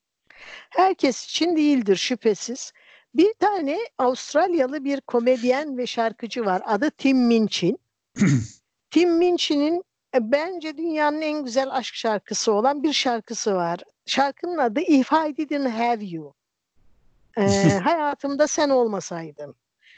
[0.71, 2.73] Herkes için değildir şüphesiz.
[3.13, 6.61] Bir tane Avustralyalı bir komedyen ve şarkıcı var.
[6.65, 7.79] Adı Tim Minchin.
[8.91, 9.83] Tim Minchin'in
[10.15, 13.79] e, bence dünyanın en güzel aşk şarkısı olan bir şarkısı var.
[14.05, 16.33] Şarkının adı If I Didn't Have You.
[17.37, 17.43] Ee,
[17.83, 19.55] hayatımda sen olmasaydın.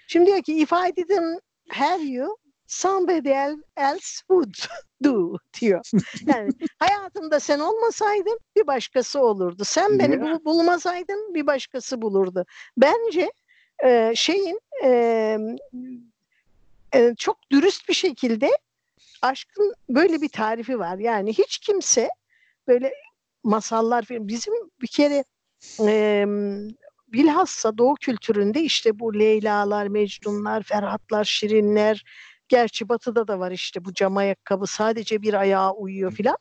[0.07, 2.37] Şimdi diyor ki If I didn't have you,
[2.73, 3.29] somebody
[3.77, 4.55] else would
[5.03, 5.81] do diyor.
[6.27, 9.63] Yani hayatımda sen olmasaydın bir başkası olurdu.
[9.65, 12.45] Sen beni bul- bulmasaydın bir başkası bulurdu.
[12.77, 13.31] Bence
[13.85, 15.37] e, şeyin e,
[16.95, 18.49] e, çok dürüst bir şekilde
[19.21, 20.97] aşkın böyle bir tarifi var.
[20.97, 22.09] Yani hiç kimse
[22.67, 22.93] böyle
[23.43, 25.23] masallar bizim bir kere
[25.79, 26.25] e,
[27.07, 32.03] bilhassa Doğu kültüründe işte bu Leyla'lar, Mecnunlar, Ferhatlar, Şirinler,
[32.53, 36.37] Gerçi batıda da var işte bu cam ayakkabı sadece bir ayağa uyuyor filan.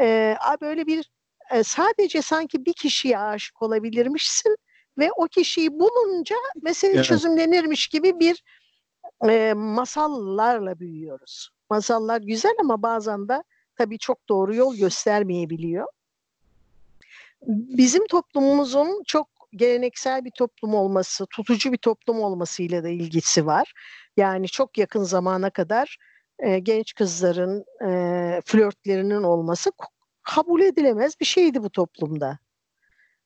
[0.00, 1.10] Ee, böyle bir
[1.50, 4.56] e, sadece sanki bir kişiye aşık olabilirmişsin
[4.98, 7.04] ve o kişiyi bulunca mesele evet.
[7.04, 8.44] çözümlenirmiş gibi bir
[9.28, 11.50] e, masallarla büyüyoruz.
[11.70, 13.42] Masallar güzel ama bazen de
[13.76, 15.86] tabii çok doğru yol göstermeyebiliyor.
[17.46, 23.72] Bizim toplumumuzun çok geleneksel bir toplum olması, tutucu bir toplum olmasıyla da ilgisi var.
[24.16, 25.96] Yani çok yakın zamana kadar
[26.38, 29.70] e, genç kızların e, flörtlerinin olması
[30.22, 32.38] kabul edilemez bir şeydi bu toplumda.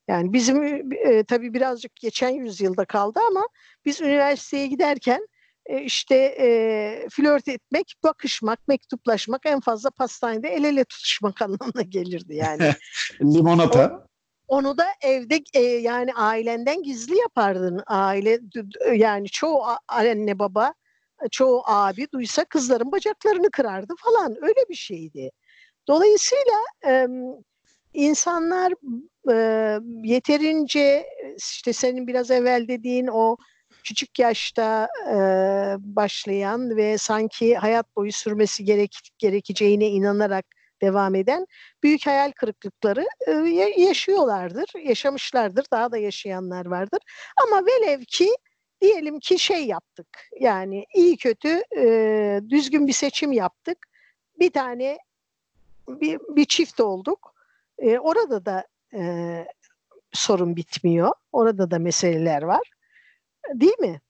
[0.09, 3.49] Yani bizim e, tabii birazcık geçen yüzyılda kaldı ama
[3.85, 5.29] biz üniversiteye giderken
[5.67, 12.35] e, işte e, flört etmek, bakışmak, mektuplaşmak en fazla pastanede el ele tutuşmak anlamına gelirdi
[12.35, 12.75] yani.
[13.23, 14.08] Limonata.
[14.49, 17.83] Onu da evde e, yani ailenden gizli yapardın.
[17.87, 18.41] Aile
[18.95, 20.75] yani çoğu anne baba,
[21.31, 24.37] çoğu abi duysa kızların bacaklarını kırardı falan.
[24.43, 25.31] Öyle bir şeydi.
[25.89, 27.07] Dolayısıyla e,
[27.95, 28.73] insanlar
[29.31, 31.07] e, yeterince
[31.37, 33.37] işte senin biraz evvel dediğin o
[33.85, 35.17] küçük yaşta e,
[35.79, 40.47] başlayan ve sanki hayat boyu sürmesi gerek, gerekeceğine inanarak
[40.83, 41.47] devam eden
[41.83, 43.33] büyük hayal kırıklıkları e,
[43.83, 47.01] yaşıyorlardır, yaşamışlardır, daha da yaşayanlar vardır.
[47.47, 48.29] Ama velev ki
[48.81, 50.07] diyelim ki şey yaptık,
[50.41, 53.79] yani iyi kötü e, düzgün bir seçim yaptık,
[54.38, 54.99] bir tane
[55.88, 57.35] bir, bir çift olduk,
[57.79, 59.45] e, orada da e,
[60.12, 62.71] sorun bitmiyor, orada da meseleler var.
[63.55, 64.01] Değil mi?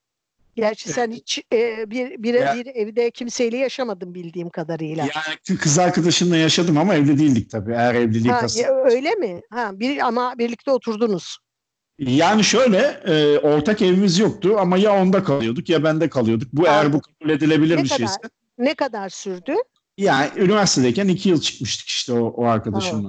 [0.61, 5.03] Gerçi sen hiç e, bir, bir, ya, evde kimseyle yaşamadın bildiğim kadarıyla.
[5.03, 7.73] Yani kız arkadaşımla yaşadım ama evli değildik tabii.
[7.73, 9.40] Eğer evliliği ha, ya, öyle mi?
[9.51, 11.38] Ha, bir, ama birlikte oturdunuz.
[11.99, 16.49] Yani şöyle e, ortak evimiz yoktu ama ya onda kalıyorduk ya bende kalıyorduk.
[16.53, 18.18] Bu eğer bu kabul edilebilir ne bir kadar, şeyse.
[18.59, 19.55] Ne kadar sürdü?
[19.99, 23.09] Yani üniversitedeyken iki yıl çıkmıştık işte o, o arkadaşımla.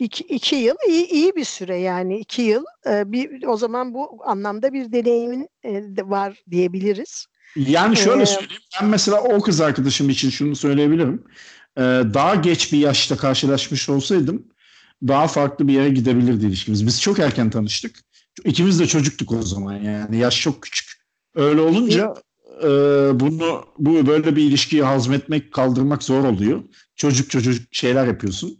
[0.00, 4.18] İki, iki yıl iyi, iyi bir süre yani iki yıl e, bir o zaman bu
[4.24, 7.26] anlamda bir deneyimin e, var diyebiliriz.
[7.56, 11.24] Yani şöyle ee, söyleyeyim ben mesela o kız arkadaşım için şunu söyleyebilirim.
[11.76, 11.82] Ee,
[12.14, 14.46] daha geç bir yaşta karşılaşmış olsaydım
[15.08, 16.86] daha farklı bir yere gidebilirdi ilişkimiz.
[16.86, 17.96] Biz çok erken tanıştık.
[18.44, 20.90] İkimiz de çocuktuk o zaman yani yaş çok küçük.
[21.34, 22.14] Öyle olunca
[22.62, 22.68] e,
[23.20, 26.62] bunu bu böyle bir ilişkiyi hazmetmek kaldırmak zor oluyor.
[26.96, 28.59] Çocuk çocuk şeyler yapıyorsun.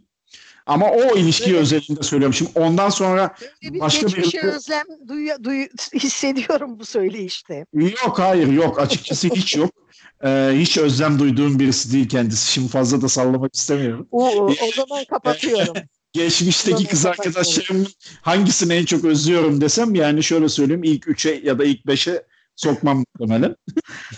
[0.71, 1.61] Ama o ilişki evet.
[1.61, 2.33] özelinde söylüyorum.
[2.33, 7.65] Şimdi ondan sonra bir başka bir şey özlem duy, duy, hissediyorum bu söyleyişte.
[7.73, 9.71] Yok hayır yok açıkçası hiç yok.
[10.23, 12.51] Ee, hiç özlem duyduğum birisi değil kendisi.
[12.51, 14.07] Şimdi fazla da sallamak istemiyorum.
[14.11, 15.73] O, o, o zaman kapatıyorum.
[16.13, 17.87] Geçmişteki kız arkadaşlarımın
[18.21, 22.23] hangisini en çok özlüyorum desem yani şöyle söyleyeyim ilk üçe ya da ilk beşe
[22.55, 23.55] sokmam muhtemelen.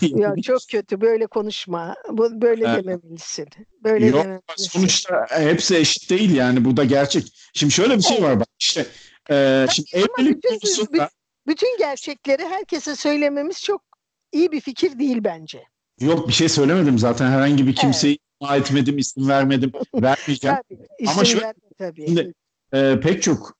[0.00, 1.94] ya çok kötü böyle konuşma.
[2.10, 2.84] Bu böyle evet.
[2.84, 3.48] dememelisin.
[3.84, 4.70] Böyle Yok, dememelisin.
[4.70, 7.50] Sonuçta hepsi eşit değil yani bu da gerçek.
[7.54, 8.86] Şimdi şöyle bir şey var bak işte
[9.30, 11.10] e, şimdi evlilik bütün, konusunda
[11.46, 13.82] bütün gerçekleri herkese söylememiz çok
[14.32, 15.64] iyi bir fikir değil bence.
[16.00, 18.18] Yok bir şey söylemedim zaten herhangi bir kimseyi
[18.50, 18.60] evet.
[18.60, 20.56] etmedim, isim vermedim, vermeyeceğim.
[20.68, 21.40] tabii, Ama şu
[21.78, 22.06] tabii.
[22.06, 22.34] Şimdi,
[22.72, 23.56] e, pek çok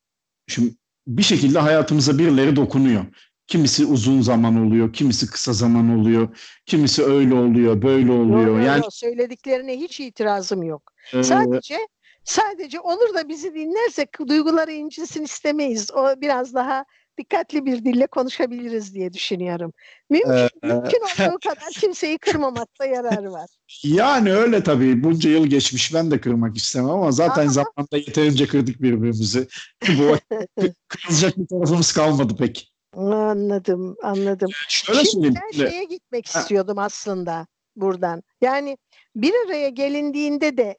[0.48, 0.74] şimdi
[1.06, 3.04] bir şekilde hayatımıza birileri dokunuyor.
[3.46, 8.58] Kimisi uzun zaman oluyor, kimisi kısa zaman oluyor, kimisi öyle oluyor, böyle oluyor.
[8.58, 10.92] Yok, yani söylediklerine hiç itirazım yok.
[11.14, 11.78] Ee, sadece
[12.24, 15.90] sadece olur da bizi dinlersek duyguları incinsin istemeyiz.
[15.94, 16.84] O biraz daha
[17.18, 19.72] dikkatli bir dille konuşabiliriz diye düşünüyorum.
[20.10, 23.50] Mümkün, ee, mümkün olduğu kadar kimseyi kırmamakta yarar var.
[23.82, 25.04] Yani öyle tabii.
[25.04, 25.94] Bunca yıl geçmiş.
[25.94, 27.52] Ben de kırmak istemem ama zaten Aha.
[27.52, 29.48] zamanında yeterince kırdık birbirimizi.
[29.88, 30.16] Bu
[30.88, 32.73] kırılacak bir tarafımız kalmadı pek.
[32.96, 34.50] Anladım, anladım.
[34.68, 36.40] Şöyle Şimdi ben şeye gitmek ha.
[36.40, 38.22] istiyordum aslında buradan.
[38.40, 38.78] Yani
[39.16, 40.78] bir araya gelindiğinde de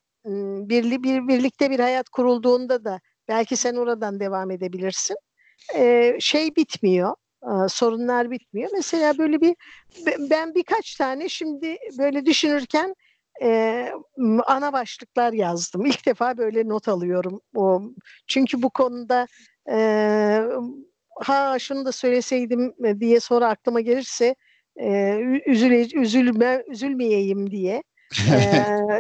[0.70, 5.18] birli bir birlikte bir hayat kurulduğunda da belki sen oradan devam edebilirsin.
[5.76, 7.16] Ee, şey bitmiyor.
[7.68, 8.70] Sorunlar bitmiyor.
[8.74, 9.56] Mesela böyle bir
[10.30, 12.96] ben birkaç tane şimdi böyle düşünürken
[13.42, 13.90] e,
[14.46, 15.86] ana başlıklar yazdım.
[15.86, 17.42] İlk defa böyle not alıyorum.
[17.56, 17.82] O
[18.28, 19.28] çünkü bu konuda
[19.72, 19.78] e,
[21.16, 24.36] ha şunu da söyleseydim e, diye sonra aklıma gelirse
[24.80, 27.84] e, üzüle, üzülme, üzülmeyeyim diye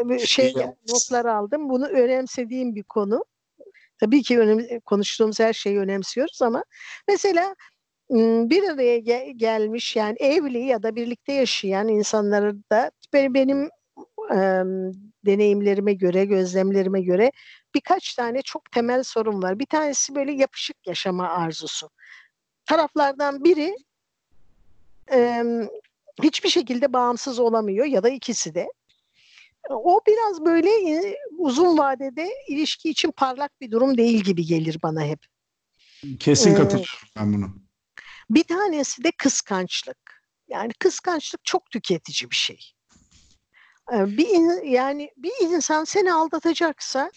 [0.10, 0.54] e, şey
[0.89, 1.69] notlar aldım.
[1.69, 3.25] Bunu önemsediğim bir konu.
[3.99, 6.63] Tabii ki önem, konuştuğumuz her şeyi önemsiyoruz ama
[7.08, 7.56] mesela
[8.49, 13.69] bir araya gel- gelmiş yani evli ya da birlikte yaşayan insanları da benim
[14.32, 14.38] e,
[15.25, 17.32] deneyimlerime göre, gözlemlerime göre
[17.75, 19.59] birkaç tane çok temel sorun var.
[19.59, 21.89] Bir tanesi böyle yapışık yaşama arzusu
[22.65, 23.77] taraflardan biri
[25.11, 25.43] e,
[26.23, 28.67] hiçbir şekilde bağımsız olamıyor ya da ikisi de.
[29.69, 35.03] o biraz böyle e, uzun vadede ilişki için parlak bir durum değil gibi gelir bana
[35.03, 35.25] hep.
[36.19, 37.49] Kesin ee, katılıyorum ben bunu.
[38.29, 40.23] Bir tanesi de kıskançlık.
[40.47, 42.71] Yani kıskançlık çok tüketici bir şey.
[43.93, 47.11] Ee, bir yani bir insan seni aldatacaksa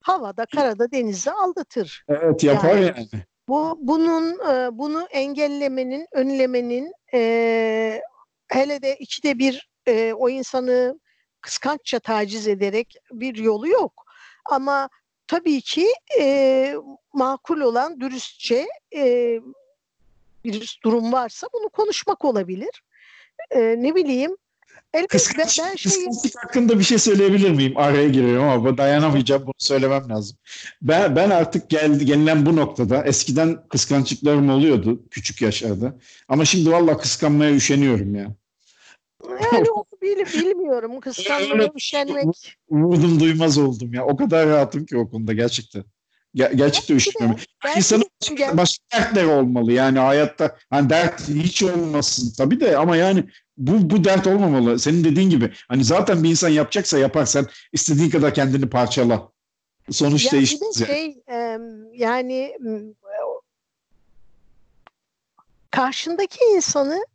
[0.00, 2.04] havada, karada, denizde aldatır.
[2.08, 2.84] Evet yapar yani.
[2.84, 3.24] yani.
[3.48, 8.02] Bu bunun e, bunu engellemenin, önlemenin e,
[8.48, 11.00] hele de ikide bir e, o insanı
[11.40, 14.04] kıskançça taciz ederek bir yolu yok.
[14.50, 14.88] Ama
[15.26, 15.86] tabii ki
[16.20, 16.74] e,
[17.12, 19.38] makul olan dürüstçe e,
[20.44, 22.82] bir durum varsa bunu konuşmak olabilir.
[23.50, 24.36] E, ne bileyim
[24.94, 25.92] Elbette Kıskanç, ben şeyi...
[25.94, 27.76] Kıskançlık hakkında bir şey söyleyebilir miyim?
[27.76, 30.36] Araya giriyorum ama dayanamayacağım bunu söylemem lazım.
[30.82, 35.94] Ben, ben artık geldi, gelinen bu noktada eskiden kıskançlıklarım oluyordu küçük yaşlarda.
[36.28, 38.34] Ama şimdi valla kıskanmaya üşeniyorum ya.
[39.52, 41.00] Yani onu bil, bilmiyorum.
[41.00, 42.56] Kıskanmaya üşenmek.
[42.70, 44.06] Vurdum duymaz oldum ya.
[44.06, 45.84] O kadar rahatım ki o konuda gerçekten.
[46.34, 47.40] Ger- gerçekten üşeniyorum.
[47.76, 48.04] İnsanın
[48.52, 50.56] başka dertler olmalı yani hayatta.
[50.70, 53.24] Hani dert hiç olmasın tabii de ama yani
[53.58, 54.78] bu, bu dert olmamalı.
[54.78, 59.28] Senin dediğin gibi hani zaten bir insan yapacaksa yaparsan istediğin kadar kendini parçala.
[59.90, 60.80] Sonuç ya değişmez.
[60.80, 61.58] Bir de şey e,
[61.92, 62.58] yani
[65.70, 67.06] karşındaki insanı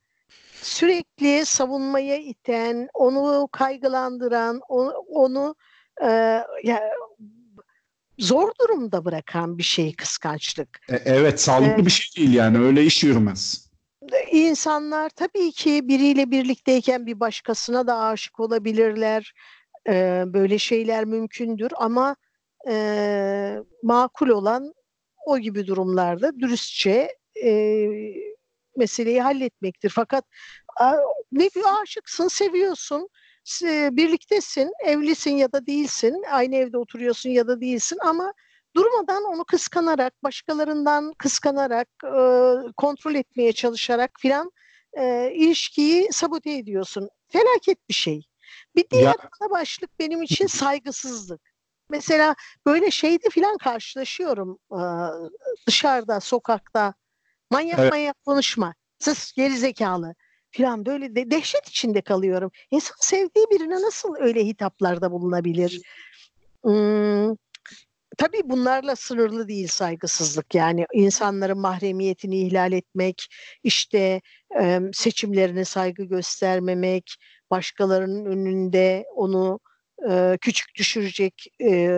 [0.62, 5.56] sürekli savunmaya iten, onu kaygılandıran, onu, onu
[6.01, 6.08] e,
[6.63, 6.82] ya,
[8.17, 10.79] zor durumda bırakan bir şey kıskançlık.
[10.89, 13.62] E, evet, sağlıklı ee, bir şey değil yani öyle iş yürümez.
[14.32, 19.34] İnsanlar tabii ki biriyle birlikteyken bir başkasına da aşık olabilirler.
[19.89, 22.16] Ee, böyle şeyler mümkündür ama
[22.70, 24.74] e, makul olan
[25.26, 27.88] o gibi durumlarda dürüstçe e,
[28.78, 29.89] meseleyi halletmektir.
[29.89, 30.26] Fakat
[31.32, 33.10] ne bir aşıksın, seviyorsun,
[33.92, 38.34] birliktesin, evlisin ya da değilsin, aynı evde oturuyorsun ya da değilsin ama
[38.76, 41.90] durmadan onu kıskanarak, başkalarından kıskanarak,
[42.78, 44.52] kontrol etmeye çalışarak filan
[45.34, 47.10] ilişkiyi sabote ediyorsun.
[47.28, 48.22] Felaket bir şey.
[48.76, 49.30] Bir diğer ya.
[49.42, 51.42] ana başlık benim için saygısızlık.
[51.90, 54.60] Mesela böyle şeyde filan karşılaşıyorum
[55.68, 56.94] dışarıda, sokakta.
[57.52, 57.92] Manyak evet.
[57.92, 58.74] manyak konuşma.
[59.00, 60.16] Sus geri zekalı
[60.52, 62.52] filan böyle de, dehşet içinde kalıyorum.
[62.72, 65.82] İnsan sevdiği birine nasıl öyle hitaplarda bulunabilir?
[66.64, 67.36] Hmm,
[68.17, 70.56] tabii bunlarla sınırlı değil saygısızlık.
[70.56, 73.28] Yani insanların mahremiyetini ihlal etmek,
[73.63, 74.21] işte
[74.62, 77.15] e, seçimlerine saygı göstermemek,
[77.52, 79.60] başkalarının önünde onu
[80.10, 81.89] e, küçük düşürecek e,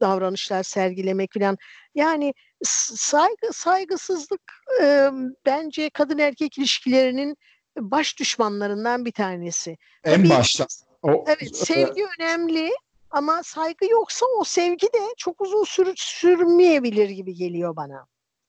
[0.00, 1.58] davranışlar sergilemek falan.
[1.94, 5.10] Yani saygı saygısızlık e,
[5.46, 7.36] bence kadın erkek ilişkilerinin
[7.78, 9.76] baş düşmanlarından bir tanesi.
[10.04, 10.66] En Tabii, başta.
[11.02, 12.70] O, evet, sevgi önemli
[13.12, 18.06] ama saygı yoksa o sevgi de çok uzun sür sürmeyebilir gibi geliyor bana.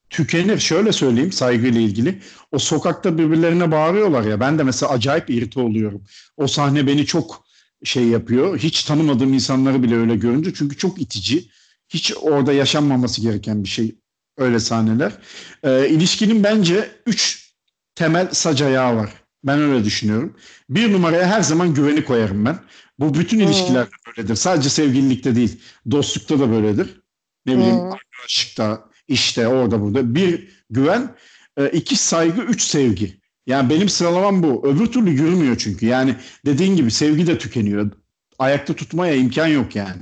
[0.10, 0.60] Tükenir.
[0.60, 2.22] Şöyle söyleyeyim saygıyla ilgili.
[2.52, 4.40] O sokakta birbirlerine bağırıyorlar ya.
[4.40, 6.04] Ben de mesela acayip irite oluyorum.
[6.38, 7.46] O sahne beni çok
[7.84, 8.58] şey yapıyor.
[8.58, 10.54] Hiç tanımadığım insanları bile öyle görünce.
[10.54, 11.50] Çünkü çok itici.
[11.90, 13.96] Hiç orada yaşanmaması gereken bir şey.
[14.38, 15.18] Öyle sahneler.
[15.64, 17.54] Ee, ilişkinin bence üç
[17.96, 19.14] temel sac ayağı var.
[19.44, 20.38] Ben öyle düşünüyorum.
[20.70, 22.60] Bir numaraya her zaman güveni koyarım ben.
[23.00, 23.46] Bu bütün hmm.
[23.46, 24.36] ilişkilerde böyledir.
[24.36, 25.60] Sadece sevgililikte değil.
[25.92, 27.02] Dostlukta da böyledir.
[27.46, 27.92] Ne bileyim hmm.
[27.92, 30.16] arkadaşlıkta, işte orada burada.
[30.16, 31.16] Bir güven,
[31.58, 33.22] e, iki saygı, üç sevgi.
[33.48, 34.68] Yani benim sıralamam bu.
[34.68, 35.86] Öbür türlü yürümüyor çünkü.
[35.86, 37.92] Yani dediğin gibi sevgi de tükeniyor.
[38.40, 40.02] Ayakta tutmaya imkan yok yani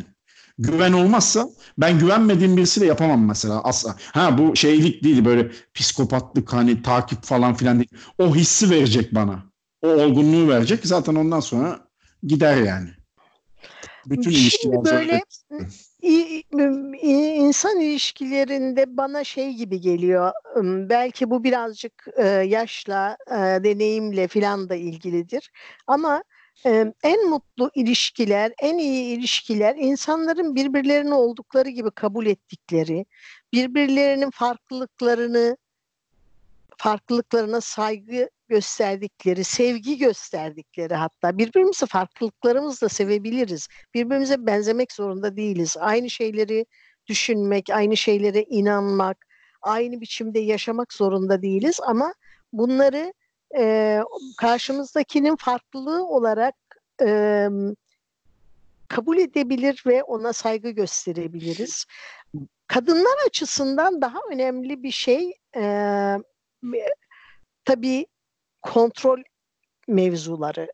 [0.61, 3.95] güven olmazsa ben güvenmediğim birisiyle yapamam mesela asla.
[4.13, 7.89] Ha bu şeylik değil böyle psikopatlık hani takip falan filan değil.
[8.17, 9.43] O hissi verecek bana.
[9.81, 10.79] O olgunluğu verecek.
[10.83, 11.79] Zaten ondan sonra
[12.23, 12.89] gider yani.
[14.05, 15.21] Bütün ilişkiler böyle
[17.37, 20.31] insan ilişkilerinde bana şey gibi geliyor.
[20.89, 22.07] Belki bu birazcık
[22.45, 23.17] yaşla,
[23.63, 25.51] deneyimle filan da ilgilidir.
[25.87, 26.23] Ama
[27.03, 33.05] en mutlu ilişkiler, en iyi ilişkiler insanların birbirlerini oldukları gibi kabul ettikleri,
[33.53, 35.57] birbirlerinin farklılıklarını
[36.77, 43.67] farklılıklarına saygı gösterdikleri, sevgi gösterdikleri hatta birbirimizi farklılıklarımızla sevebiliriz.
[43.93, 45.77] Birbirimize benzemek zorunda değiliz.
[45.79, 46.65] Aynı şeyleri
[47.07, 49.17] düşünmek, aynı şeylere inanmak,
[49.61, 52.13] aynı biçimde yaşamak zorunda değiliz ama
[52.53, 53.13] bunları
[53.57, 53.99] e,
[54.37, 56.55] karşımızdakinin farklılığı olarak
[57.01, 57.47] e,
[58.87, 61.85] kabul edebilir ve ona saygı gösterebiliriz.
[62.67, 65.63] Kadınlar açısından daha önemli bir şey e,
[67.65, 68.05] tabii
[68.61, 69.19] kontrol
[69.87, 70.71] mevzuları.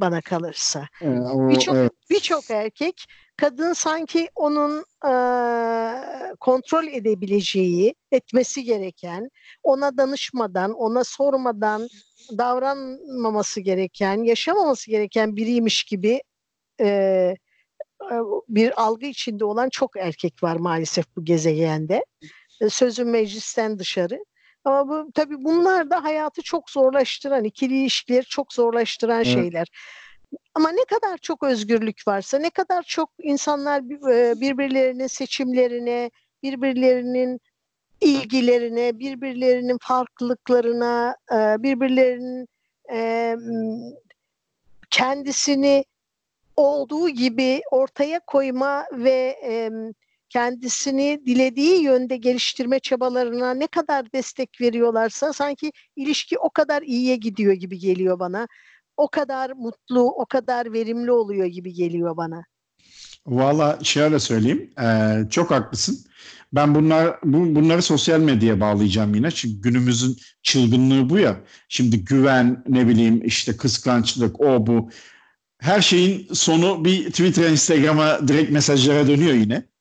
[0.00, 0.88] bana kalırsa.
[1.02, 1.92] O- Birçok evet.
[2.10, 3.04] birçok erkek
[3.36, 5.12] kadın sanki onun e,
[6.40, 9.30] kontrol edebileceği, etmesi gereken,
[9.62, 11.88] ona danışmadan, ona sormadan
[12.38, 16.22] davranmaması gereken, yaşamaması gereken biriymiş gibi
[16.80, 17.36] e, e,
[18.48, 22.04] bir algı içinde olan çok erkek var maalesef bu gezegende.
[22.60, 24.24] E, Sözün meclisten dışarı.
[24.64, 29.26] Ama bu tabii bunlar da hayatı çok zorlaştıran, ikili ilişkileri çok zorlaştıran Evet.
[29.26, 29.68] şeyler.
[30.54, 33.80] Ama ne kadar çok özgürlük varsa, ne kadar çok insanlar
[34.12, 36.10] e, birbirlerinin seçimlerine,
[36.42, 37.40] birbirlerinin
[38.00, 42.48] ilgilerine, birbirlerinin farklılıklarına, e, birbirlerinin
[42.92, 43.36] e,
[44.90, 45.84] kendisini
[46.56, 49.36] olduğu gibi ortaya koyma ve
[50.32, 57.52] kendisini dilediği yönde geliştirme çabalarına ne kadar destek veriyorlarsa sanki ilişki o kadar iyiye gidiyor
[57.52, 58.48] gibi geliyor bana.
[58.96, 62.44] O kadar mutlu, o kadar verimli oluyor gibi geliyor bana.
[63.26, 64.70] Valla şöyle söyleyeyim.
[64.78, 65.98] eee, çok haklısın.
[66.52, 69.30] Ben bunlar bu, bunları sosyal medyaya bağlayacağım yine.
[69.30, 71.40] Çünkü günümüzün çılgınlığı bu ya.
[71.68, 74.90] Şimdi güven, ne bileyim işte kıskançlık, o bu.
[75.58, 79.71] Her şeyin sonu bir Twitter, Instagram'a direkt mesajlara dönüyor yine.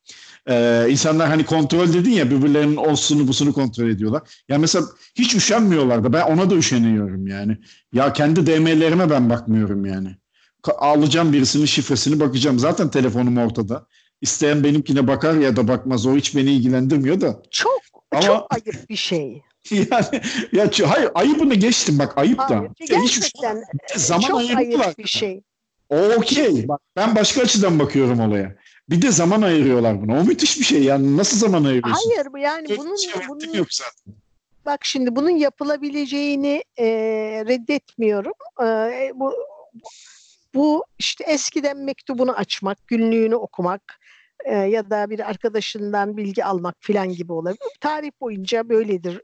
[0.49, 4.43] Ee, insanlar hani kontrol dedin ya birbirlerinin olsunu busunu kontrol ediyorlar.
[4.49, 4.85] Ya mesela
[5.15, 7.57] hiç üşenmiyorlar da ben ona da üşeniyorum yani.
[7.93, 10.15] Ya kendi DM'lerime ben bakmıyorum yani.
[10.77, 12.59] Alacağım birisinin şifresini bakacağım.
[12.59, 13.87] Zaten telefonum ortada.
[14.21, 16.05] İsteyen benimkine bakar ya da bakmaz.
[16.05, 17.41] O hiç beni ilgilendirmiyor da.
[17.51, 17.81] Çok
[18.11, 19.41] Ama- çok ayıp bir şey.
[19.71, 20.21] Yani
[20.51, 22.57] ya hayır ayıbını geçtim bak ayıp da.
[22.57, 23.31] Hayır, Ya hiç
[23.95, 25.41] zaman çok ayıp bir şey.
[25.89, 26.67] Okey.
[26.95, 28.55] Ben başka açıdan bakıyorum olaya.
[28.91, 30.19] Bir de zaman ayırıyorlar buna.
[30.19, 31.17] O müthiş bir şey yani.
[31.17, 32.11] Nasıl zaman ayırıyorsun?
[32.15, 34.15] Hayır bu yani bunun vaktin bunun yok zaten.
[34.65, 36.85] bak şimdi bunun yapılabileceğini e,
[37.47, 38.33] reddetmiyorum.
[38.61, 39.33] E, bu
[40.53, 43.99] bu işte eskiden mektubunu açmak, günlüğünü okumak
[44.45, 47.61] e, ya da bir arkadaşından bilgi almak filan gibi olabilir.
[47.79, 49.21] Tarih boyunca böyledir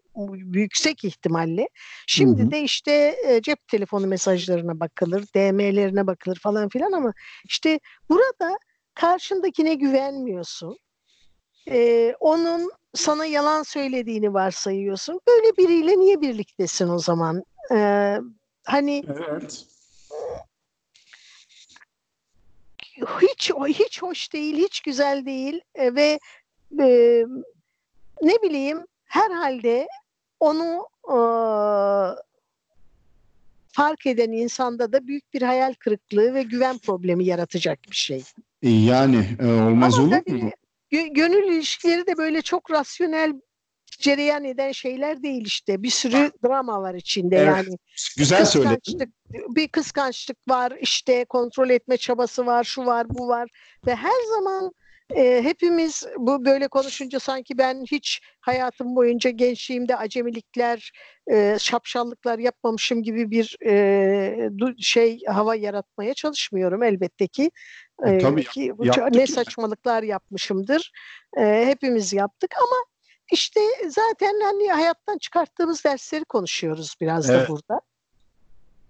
[0.53, 1.69] yüksek ihtimalle.
[2.07, 2.51] Şimdi Hı hı.
[2.51, 7.13] de işte e, cep telefonu mesajlarına bakılır, DM'lerine bakılır falan filan ama
[7.45, 8.57] işte burada
[8.97, 10.77] karşındakine güvenmiyorsun.
[11.69, 15.19] E, onun sana yalan söylediğini varsayıyorsun.
[15.27, 17.43] Böyle biriyle niye birliktesin o zaman?
[17.71, 18.17] E,
[18.65, 19.65] hani Evet.
[23.21, 26.19] hiç hiç hoş değil, hiç güzel değil E, ve
[26.79, 27.23] e,
[28.21, 29.87] ne bileyim herhalde
[30.39, 31.17] onu e,
[33.71, 38.23] fark eden insanda da büyük bir hayal kırıklığı ve güven problemi yaratacak bir şey.
[38.61, 40.51] E, Yani e, olmaz Ama olur tabii mu?
[40.91, 43.33] gö- gönül ilişkileri de böyle çok rasyonel
[43.99, 45.83] cereyan eden şeyler değil işte.
[45.83, 47.77] Bir sürü drama var içinde Evet, yani.
[48.17, 48.75] Güzel söyledin.
[48.79, 49.09] kıskançlık,
[49.55, 53.49] bir kıskançlık var, işte kontrol etme çabası var, şu var, bu var
[53.87, 54.71] ve her zaman
[55.15, 60.91] e, hepimiz bu böyle konuşunca sanki ben hiç hayatım boyunca gençliğimde acemilikler,
[61.31, 63.71] e, şapşallıklar yapmamışım gibi bir e,
[64.57, 67.51] du- şey hava yaratmaya çalışmıyorum elbette ki.
[68.05, 70.91] E, tabii ki yaptık ne saçmalıklar yapmışımdır.
[71.37, 72.75] E, hepimiz yaptık ama
[73.31, 77.49] işte zaten hani hayattan çıkarttığımız dersleri konuşuyoruz biraz da Evet.
[77.49, 77.81] burada.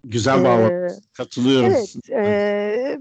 [0.03, 0.88] Güzel Ee, bağlı.
[1.14, 1.66] Katılıyorum.
[1.66, 2.97] Evet, e,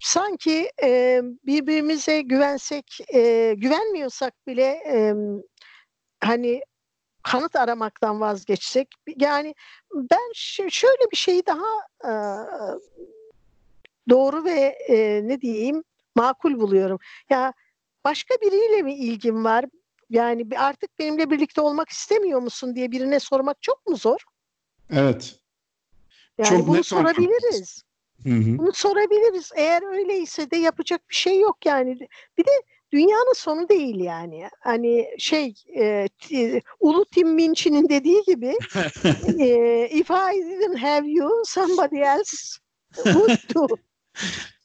[0.00, 5.14] sanki e, birbirimize güvensek, e, güvenmiyorsak bile e,
[6.20, 6.62] hani
[7.22, 9.54] kanıt aramaktan vazgeçsek, yani
[9.94, 10.32] ben
[10.70, 11.66] şöyle bir şeyi daha
[12.04, 12.12] e,
[14.14, 15.84] doğru ve e, ne diyeyim
[16.14, 16.98] makul buluyorum.
[17.30, 17.52] Ya
[18.04, 19.64] başka biriyle mi ilgin var?
[20.10, 24.20] Yani artık benimle birlikte olmak istemiyor musun diye birine sormak çok mu zor?
[24.90, 25.36] Evet.
[26.38, 27.82] Yani Çok bunu sorabiliriz.
[28.22, 28.58] Hı hı.
[28.58, 29.50] Bunu sorabiliriz.
[29.56, 31.98] Eğer öyleyse de yapacak bir şey yok yani.
[32.38, 32.50] Bir de
[32.92, 34.48] dünyanın sonu değil yani.
[34.60, 38.54] Hani şey e, t- Ulu Tim Minchin'in dediği gibi
[39.38, 42.58] e, if I didn't have you somebody else
[42.94, 43.76] would do.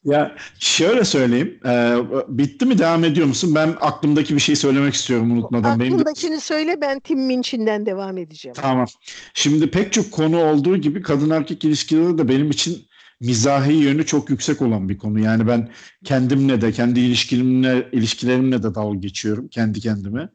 [0.05, 1.59] Ya şöyle söyleyeyim.
[1.65, 1.95] e,
[2.27, 3.55] bitti mi devam ediyor musun?
[3.55, 5.79] Ben aklımdaki bir şey söylemek istiyorum unutmadan.
[5.79, 8.55] Benim de- söyle ben Tim Minchin'den devam edeceğim.
[8.61, 8.87] Tamam.
[9.33, 12.85] Şimdi pek çok konu olduğu gibi kadın erkek ilişkileri de benim için
[13.21, 15.19] mizahi yönü çok yüksek olan bir konu.
[15.19, 15.69] Yani ben
[16.03, 20.29] kendimle de kendi ilişkilerimle ilişkilerimle de dalga geçiyorum kendi kendime.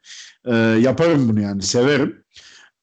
[0.47, 2.25] Ee, yaparım bunu yani severim.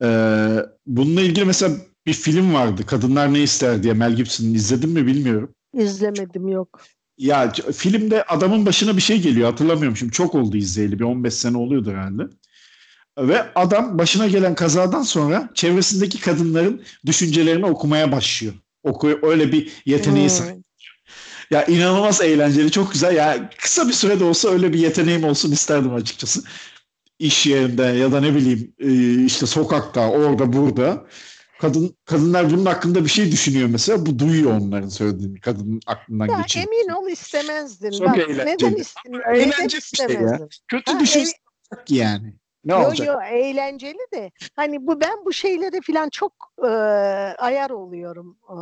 [0.03, 0.55] Ee,
[0.85, 1.75] bununla ilgili mesela
[2.05, 2.85] bir film vardı.
[2.85, 5.55] Kadınlar ne ister diye Mel Gibson'ın izledin mi bilmiyorum.
[5.73, 6.81] İzlemedim yok.
[7.17, 11.57] Ya filmde adamın başına bir şey geliyor hatırlamıyorum şimdi çok oldu izleyeli bir 15 sene
[11.57, 12.23] oluyordu herhalde.
[13.19, 18.53] Ve adam başına gelen kazadan sonra çevresindeki kadınların düşüncelerini okumaya başlıyor.
[18.83, 20.29] Oku öyle bir yeteneği Hmm.
[20.29, 20.57] sahip.
[21.51, 23.15] Ya inanılmaz eğlenceli, çok güzel.
[23.15, 26.43] Ya kısa bir sürede olsa öyle bir yeteneğim olsun isterdim açıkçası.
[27.19, 31.05] İş yerinde ya da ne bileyim e, işte sokakta, orada, burada.
[31.61, 34.05] Kadın kadınlar bunun hakkında bir şey düşünüyor mesela.
[34.05, 35.39] Bu duyuyor onların söylediğini.
[35.39, 36.65] Kadının aklından Ya geçiyor.
[36.65, 37.91] emin ol istemezdin.
[37.91, 38.45] Çok Bak, eğlenceli.
[38.45, 38.95] neden, ist-
[39.33, 40.11] neden bir şey ya.
[40.11, 40.49] istemezdin?
[40.67, 41.35] Kötü Ha, düşünsek
[41.89, 42.33] yani.
[42.65, 43.07] Ne Yo olacak?
[43.07, 46.33] yo eğlenceli de hani bu ben bu şeylere falan çok
[46.63, 46.67] e,
[47.37, 48.55] ayar oluyorum e,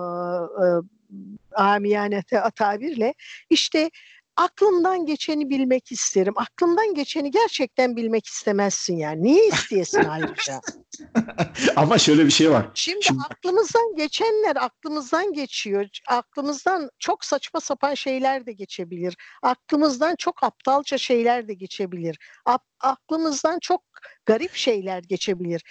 [0.64, 0.66] e,
[1.56, 3.14] amiyane ta- tabirle
[3.50, 3.90] işte
[4.40, 6.34] aklımdan geçeni bilmek isterim.
[6.36, 9.24] Aklımdan geçeni gerçekten bilmek istemezsin yani.
[9.24, 10.62] Niye isteyesin ayrıca?
[11.76, 12.68] Ama şöyle bir şey var.
[12.74, 15.86] şimdi, Şimdi- aklımızdan geçenler aklımızdan geçiyor.
[16.08, 19.18] Aklımızdan çok saçma sapan şeyler de geçebilir.
[19.42, 22.20] Aklımızdan çok aptalca şeyler de geçebilir.
[22.46, 23.82] Ap- aklımızdan çok
[24.26, 25.64] garip şeyler geçebilir.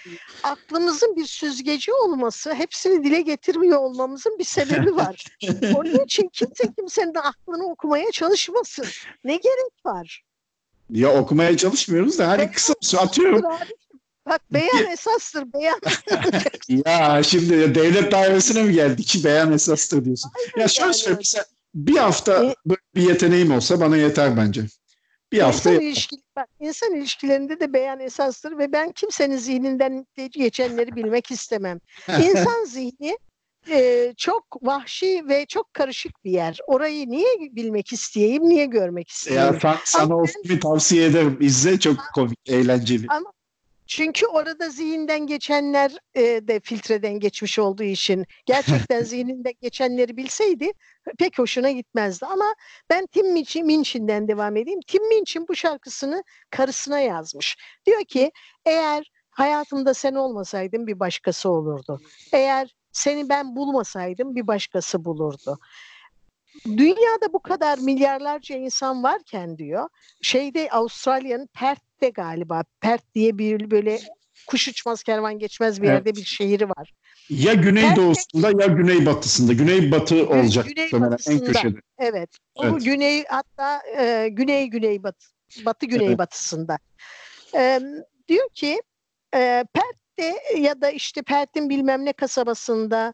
[0.43, 5.25] Aklımızın bir süzgeci olması, hepsini dile getirmiyor olmamızın bir sebebi var.
[5.75, 8.85] Onun için kimse kimsenin de aklını okumaya çalışmasın.
[9.23, 10.23] Ne gerek var?
[10.89, 13.43] Ya okumaya çalışmıyoruz da hani Beyan kısa süre atıyorum.
[14.25, 15.79] Bak beyan esastır, beyan.
[16.85, 19.21] Ya şimdi devlet dairesine mi geldik?
[19.23, 20.31] Beyan esastır diyorsun.
[20.57, 21.45] Ya şöyle yani söyleyeyim.
[21.75, 24.61] bir hafta E- böyle bir yeteneğim olsa bana yeter bence.
[25.31, 30.95] Bir hafta İnsan, ilişki, bak, insan ilişkilerinde de beyan esastır ve ben kimsenin zihninden geçenleri
[30.95, 31.79] bilmek istemem.
[32.07, 33.17] İnsan zihni
[33.71, 36.57] e, çok vahşi ve çok karışık bir yer.
[36.67, 39.53] Orayı niye bilmek isteyeyim, niye görmek isteyeyim?
[39.53, 41.37] ya sen, sana o filmi tavsiye ederim.
[41.41, 43.07] İzle çok komik, eğlenceli.
[43.89, 50.71] Çünkü orada zihinden geçenler e, de filtreden geçmiş olduğu için gerçekten zihninden geçenleri bilseydi
[51.17, 52.25] pek hoşuna gitmezdi.
[52.25, 52.53] Ama
[52.89, 54.79] ben Tim Minchin, Minchin'den devam edeyim.
[54.87, 57.57] Tim Minchin bu şarkısını karısına yazmış.
[57.85, 58.31] Diyor ki
[58.65, 61.99] eğer hayatımda sen olmasaydın bir başkası olurdu.
[62.33, 65.59] Eğer seni ben bulmasaydım bir başkası bulurdu.
[66.65, 69.89] Dünyada bu kadar milyarlarca insan varken diyor
[70.21, 73.99] şeyde Avustralya'nın Perth'te galiba Perth diye bir böyle
[74.47, 75.95] kuş uçmaz kervan geçmez bir Evet.
[75.95, 76.93] yerde bir şehri var.
[77.29, 79.53] Ya güneydoğusunda ya güneybatısında.
[79.53, 80.65] Güneybatı olacak.
[80.65, 81.77] muhtemelen en köşede.
[81.97, 82.29] Evet.
[82.57, 82.85] Bu Evet.
[82.85, 85.27] güney hatta e, güney güneybatı
[85.65, 86.77] batı güneybatısında.
[87.55, 87.79] E,
[88.27, 88.81] diyor ki
[89.35, 93.13] e, Perth'te ya da işte Perth'in bilmem ne kasabasında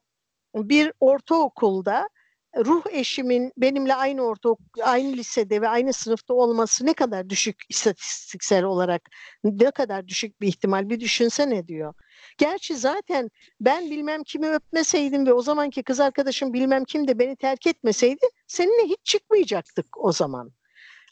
[0.55, 2.09] bir ortaokulda
[2.57, 4.49] ruh eşimin benimle aynı orta
[4.83, 9.09] aynı lisede ve aynı sınıfta olması ne kadar düşük istatistiksel olarak
[9.43, 11.93] ne kadar düşük bir ihtimal bir düşünsene diyor.
[12.37, 13.29] Gerçi zaten
[13.61, 18.25] ben bilmem kimi öpmeseydim ve o zamanki kız arkadaşım bilmem kim de beni terk etmeseydi
[18.47, 20.51] seninle hiç çıkmayacaktık o zaman.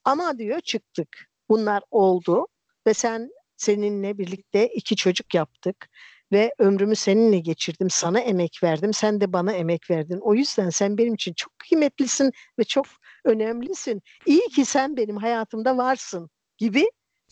[0.05, 1.07] Ama diyor çıktık.
[1.49, 2.47] Bunlar oldu
[2.87, 5.89] ve sen seninle birlikte iki çocuk yaptık
[6.33, 7.89] ve ömrümü seninle geçirdim.
[7.89, 8.93] Sana emek verdim.
[8.93, 10.19] Sen de bana emek verdin.
[10.21, 12.85] O yüzden sen benim için çok kıymetlisin ve çok
[13.25, 14.01] önemlisin.
[14.25, 16.91] İyi ki sen benim hayatımda varsın gibi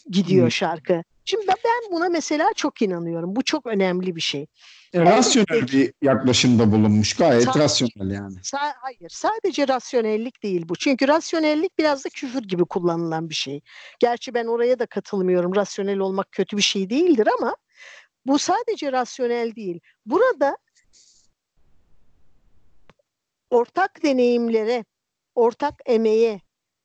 [0.10, 0.52] gidiyor Hmm.
[0.52, 1.04] şarkı.
[1.26, 3.36] Şimdi ben- buna mesela çok inanıyorum.
[3.36, 4.46] Bu çok önemli bir şey.
[4.94, 7.14] E, rasyonel bir yaklaşımda bulunmuş.
[7.16, 8.36] Gayet Sadece- rasyonel yani.
[8.36, 10.76] Sa- hayır, sadece rasyonellik değil bu.
[10.76, 13.62] Çünkü rasyonellik biraz da küfür gibi kullanılan bir şey.
[14.00, 15.56] Gerçi ben oraya da katılmıyorum.
[15.56, 17.56] Rasyonel olmak kötü bir şey değildir ama
[18.26, 19.80] bu sadece rasyonel değil.
[20.06, 20.58] Burada
[23.50, 24.86] ortak deneyimlere,
[25.36, 26.42] ortak emeğe,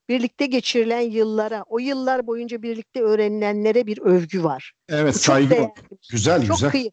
[0.09, 4.73] birlikte geçirilen yıllara, o yıllar boyunca birlikte öğrenilenlere bir övgü var.
[4.89, 5.67] Evet Bu çok saygı bir şey.
[6.11, 6.71] Güzel Çok, güzel.
[6.71, 6.91] kıy-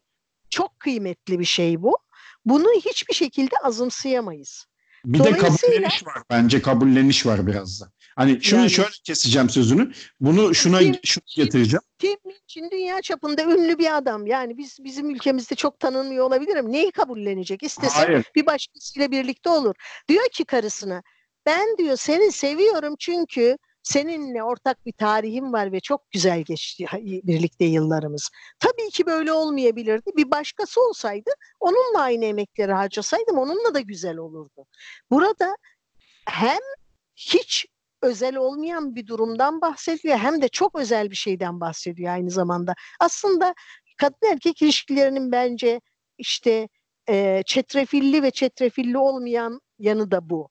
[0.50, 1.98] çok kıymetli bir şey bu.
[2.44, 4.66] Bunu hiçbir şekilde azımsayamayız.
[5.04, 6.22] Bir de kabulleniş var.
[6.30, 7.90] Bence kabulleniş var biraz da.
[8.16, 9.92] Hani şunu Yani- şöyle keseceğim sözünü.
[10.20, 11.82] Bunu şuna şunu getireceğim.
[11.98, 14.26] Tim Minchin dünya çapında ünlü bir adam.
[14.26, 17.62] Yani biz bizim ülkemizde çok tanınmıyor olabilir ama neyi kabullenecek?
[17.62, 18.24] İstese Hayır.
[18.34, 19.74] bir başkasıyla birlikte olur.
[20.08, 21.02] Diyor ki karısına
[21.46, 27.64] ben diyor seni seviyorum çünkü seninle ortak bir tarihim var ve çok güzel geçti birlikte
[27.64, 28.30] yıllarımız.
[28.58, 30.10] Tabii ki böyle olmayabilirdi.
[30.16, 34.66] Bir başkası olsaydı onunla aynı emekleri harcasaydım onunla da güzel olurdu.
[35.10, 35.56] Burada
[36.28, 36.58] hem
[37.16, 37.66] hiç
[38.04, 42.74] özel olmayan bir durumdan bahsediyor hem de çok özel bir şeyden bahsediyor aynı zamanda.
[43.00, 43.54] Aslında
[43.96, 45.80] kadın erkek ilişkilerinin bence
[46.18, 46.68] işte
[47.08, 50.48] e, çetrefilli ve çetrefilli olmayan yanı da bu.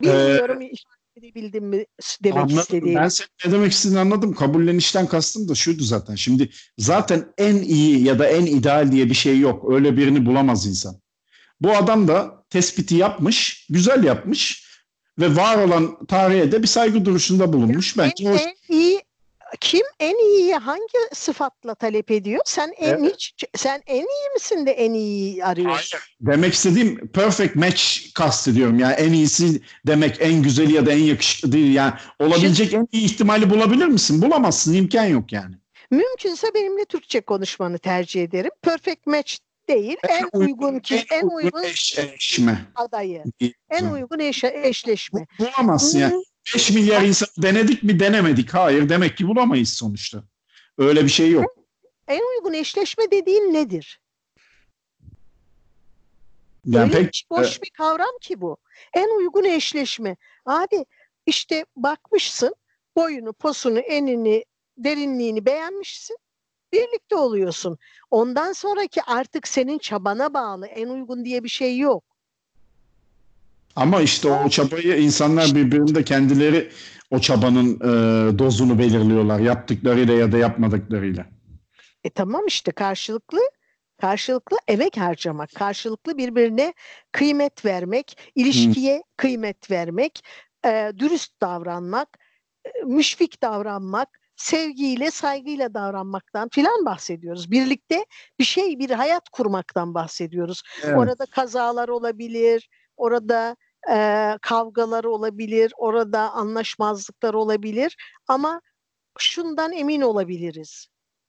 [0.00, 1.84] Bilmiyorum ifade edebildim mi
[2.24, 2.58] demek Anladım.
[2.58, 3.00] istediğim.
[3.00, 4.34] Ben senin ne demek istediğini anladım.
[4.34, 6.14] Kabullenişten kastım da şuydu zaten.
[6.14, 9.72] Şimdi zaten en iyi ya da en ideal diye bir şey yok.
[9.72, 11.00] Öyle birini bulamaz insan.
[11.60, 14.69] Bu adam da tespiti yapmış, güzel yapmış
[15.20, 17.98] ve var olan tarihe de bir saygı duruşunda bulunmuş.
[17.98, 18.40] Bence en, hoş.
[18.40, 19.02] en iyi
[19.60, 22.40] kim en iyiyi hangi sıfatla talep ediyor?
[22.44, 23.12] Sen en Evet.
[23.14, 26.00] hiç sen en iyi misin de en iyiyi arıyorsun?
[26.20, 28.78] Demek istediğim perfect match kastediyorum.
[28.78, 31.74] Yani en iyisi demek en güzeli ya da en yakışıklı değil.
[31.74, 34.22] Yani olabilecek en iyi ihtimali bulabilir misin?
[34.22, 34.74] Bulamazsın.
[34.74, 35.54] imkan yok yani.
[35.90, 38.50] Mümkünse benimle Türkçe konuşmanı tercih ederim.
[38.62, 39.36] Perfect match
[39.70, 39.96] değil.
[40.08, 42.66] En, uygun ki en uygun eşleşme.
[42.74, 43.24] adayı.
[43.70, 45.26] En uygun eşe- eşleşme.
[45.38, 46.12] Bulamazsın yani.
[46.12, 46.20] Hmm,
[46.54, 48.54] 5 milyar insan denedik mi denemedik.
[48.54, 50.22] Hayır demek ki bulamayız sonuçta.
[50.78, 51.56] Öyle bir şey yok.
[52.08, 54.00] En uygun eşleşme dediğin nedir?
[56.66, 58.56] Yani Öyle pek boş bir kavram ki bu.
[58.94, 60.16] En uygun eşleşme.
[60.46, 60.84] Abi
[61.26, 62.54] işte bakmışsın
[62.96, 64.44] boyunu, posunu, enini,
[64.78, 66.16] derinliğini beğenmişsin.
[66.72, 67.78] Birlikte oluyorsun.
[68.10, 70.66] Ondan sonraki artık senin çabana bağlı.
[70.66, 72.04] En uygun diye bir şey yok.
[73.76, 76.70] ama işte o çabayı insanlar birbirinde kendileri
[77.10, 81.26] o çabanın e, dozunu belirliyorlar yaptıklarıyla ya da yapmadıklarıyla.
[82.04, 83.38] E tamam işte karşılıklı
[84.00, 86.74] karşılıklı emek harcamak, karşılıklı birbirine
[87.12, 90.24] kıymet vermek, ilişkiye kıymet vermek,
[90.66, 92.18] e, dürüst davranmak,
[92.64, 97.50] e, müşfik davranmak, sevgiyle, saygıyla davranmaktan filan bahsediyoruz.
[97.50, 98.06] Birlikte
[98.38, 100.62] bir şey, bir hayat kurmaktan bahsediyoruz.
[100.84, 100.98] Evet.
[100.98, 103.56] Orada kazalar olabilir, orada
[103.90, 107.96] e, kavgalar olabilir, orada anlaşmazlıklar olabilir
[108.28, 108.60] ama
[109.18, 110.86] şundan emin olabiliriz.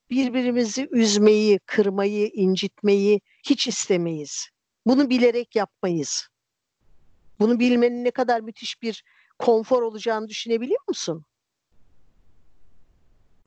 [0.10, 4.50] Birbirimizi üzmeyi, kırmayı, incitmeyi hiç istemeyiz.
[4.86, 6.28] Bunu bilerek yapmayız.
[7.40, 9.04] Bunu bilmenin ne kadar müthiş bir
[9.40, 11.26] konfor olacağını düşünebiliyor musun?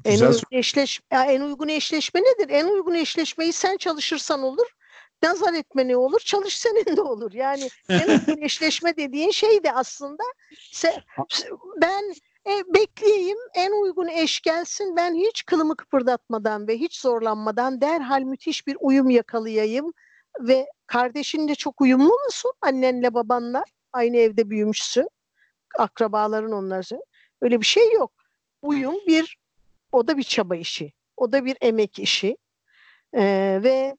[0.05, 2.51] En Güzel uygun, eşleş, ya en uygun eşleşme nedir?
[2.51, 4.67] En uygun eşleşmeyi sen çalışırsan olur.
[5.75, 6.21] Ne olur?
[6.21, 7.33] Çalış senin de olur.
[7.33, 10.23] Yani en uygun eşleşme dediğin şey de aslında
[11.83, 12.15] ben
[12.47, 18.67] e, bekleyeyim en uygun eş gelsin ben hiç kılımı kıpırdatmadan ve hiç zorlanmadan derhal müthiş
[18.67, 19.93] bir uyum yakalayayım
[20.41, 25.09] ve kardeşin de çok uyumlu musun annenle babanla aynı evde büyümüşsün
[25.79, 27.01] akrabaların onların
[27.43, 28.13] öyle bir şey yok
[28.63, 29.37] uyum bir
[29.95, 30.92] o da bir çaba işi.
[31.16, 32.36] O da bir emek işi.
[33.16, 33.97] Ee, ve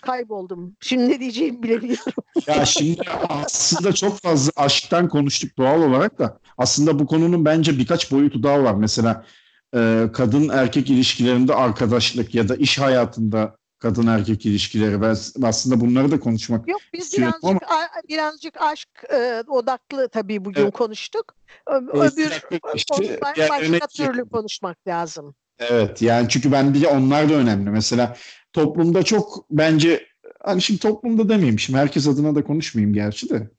[0.00, 0.76] kayboldum.
[0.80, 2.12] Şimdi ne diyeceğimi bilemiyorum
[2.46, 6.38] Ya şimdi aslında çok fazla aşktan konuştuk doğal olarak da.
[6.58, 8.74] Aslında bu konunun bence birkaç boyutu daha var.
[8.74, 9.24] Mesela
[9.74, 16.10] e, kadın erkek ilişkilerinde arkadaşlık ya da iş hayatında kadın erkek ilişkileri ben aslında bunları
[16.10, 20.72] da konuşmak Yok biz istiyorum birazcık a- birazcık aşk e, odaklı tabii bugün Evet.
[20.74, 21.34] konuştuk.
[21.66, 22.30] Ö- Evet, öbür
[22.74, 25.34] işte konu ba- diğerlerine başka türlü konuşmak lazım.
[25.58, 27.70] Evet yani çünkü ben bir onlar da önemli.
[27.70, 28.16] Mesela
[28.52, 30.06] toplumda çok bence
[30.40, 33.50] hani şimdi toplumda demeyeyim şimdi herkes adına da konuşmayayım gerçi de.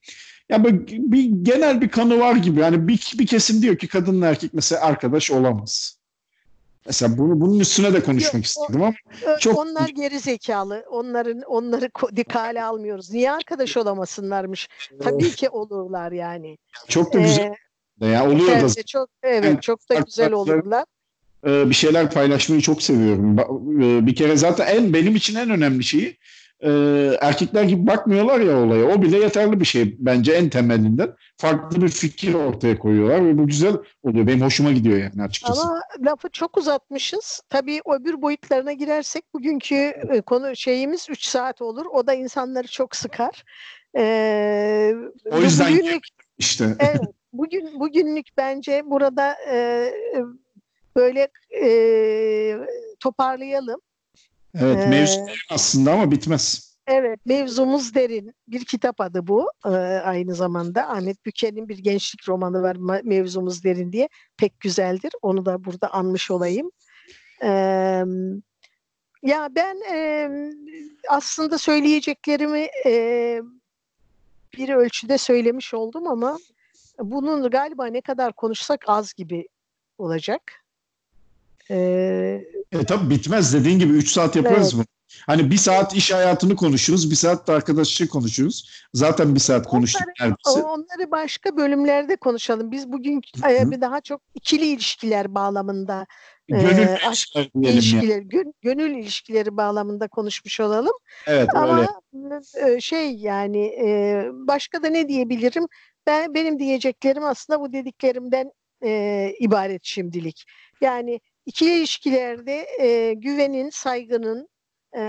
[0.49, 2.59] Ya böyle bir genel bir kanı var gibi.
[2.59, 6.02] Yani bir, bir kesim diyor ki kadınla erkek mesela arkadaş olamaz.
[6.85, 8.93] Mesela bunu bunun üstüne de konuşmak Yok, o- istedim ama
[9.25, 10.85] Ö- Çok- Onlar geri zekalı.
[10.91, 13.11] Onların onları dikkate almıyoruz.
[13.11, 14.69] Niye arkadaş olamasınlarmış?
[15.03, 16.57] Tabii ki olurlar yani.
[16.87, 17.53] çok da güzel
[18.01, 20.85] Ee, ya oluyor da evet, çok evet Yani çok da güzel olurlar.
[21.47, 23.39] e, bir şeyler paylaşmayı çok seviyorum.
[23.81, 26.17] E, Bir kere zaten en benim için en önemli şeyi
[26.63, 26.71] e,
[27.21, 28.85] erkekler gibi bakmıyorlar ya olaya.
[28.85, 31.13] O bile yeterli bir şey bence en temelinden.
[31.37, 34.27] Farklı bir fikir ortaya koyuyorlar ve bu güzel oluyor.
[34.27, 35.61] Benim hoşuma gidiyor yani açıkçası.
[35.61, 37.41] Ama lafı çok uzatmışız.
[37.49, 41.85] Tabii öbür boyutlarına girersek bugünkü e, konu şeyimiz 3 saat olur.
[41.93, 43.43] O da insanları çok sıkar.
[43.97, 44.93] Ee,
[45.31, 46.03] O yüzden bugünlük,
[46.37, 47.01] İşte evet,
[47.33, 50.23] bugün bugünlük bence burada e, e,
[50.95, 51.27] böyle
[51.63, 52.57] e,
[52.99, 53.79] toparlayalım.
[54.55, 55.19] Evet Ee, mevzu
[55.51, 56.73] aslında ama bitmez.
[56.87, 58.33] Evet, mevzumuz derin.
[58.47, 59.69] Bir kitap adı bu e,
[60.03, 60.89] aynı zamanda.
[60.89, 64.09] Ahmet Büker'in bir gençlik romanı var Mevzumuz Derin diye.
[64.37, 65.11] Pek güzeldir.
[65.21, 66.71] Onu da burada anmış olayım.
[67.43, 67.47] E,
[69.23, 70.29] ya ben e,
[71.09, 73.41] aslında söyleyeceklerimi e,
[74.57, 76.37] bir ölçüde söylemiş oldum ama
[76.99, 79.47] bunun galiba ne kadar konuşsak az gibi
[79.97, 80.62] olacak.
[81.71, 81.75] E,
[82.71, 84.85] E tabii bitmez dediğin gibi 3 saat yaparız bunu.
[85.27, 88.69] Hani bir saat iş hayatını konuşuruz, bir saat de arkadaşlığı konuşuruz.
[88.93, 90.63] Zaten bir saat konuştuk neredeyse.
[90.63, 92.71] Onları başka bölümlerde konuşalım.
[92.71, 96.05] Biz bugün e, bir daha çok ikili ilişkiler bağlamında,
[96.47, 98.27] Gönül e, aşk ilişkiler diyelim yani.
[98.29, 100.93] gön- gönül ilişkileri bağlamında konuşmuş olalım.
[101.27, 101.59] Evet öyle.
[101.65, 101.89] Ama
[102.67, 105.67] e, şey yani e, başka da ne diyebilirim?
[106.07, 108.51] Ben benim diyeceklerim aslında bu dediklerimden
[108.83, 110.43] e, ibaret şimdilik.
[110.81, 114.47] Yani ikili ilişkilerde e, güvenin, saygının,
[114.97, 115.01] e,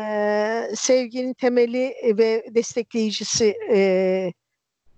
[0.74, 4.32] sevginin temeli ve destekleyicisi e,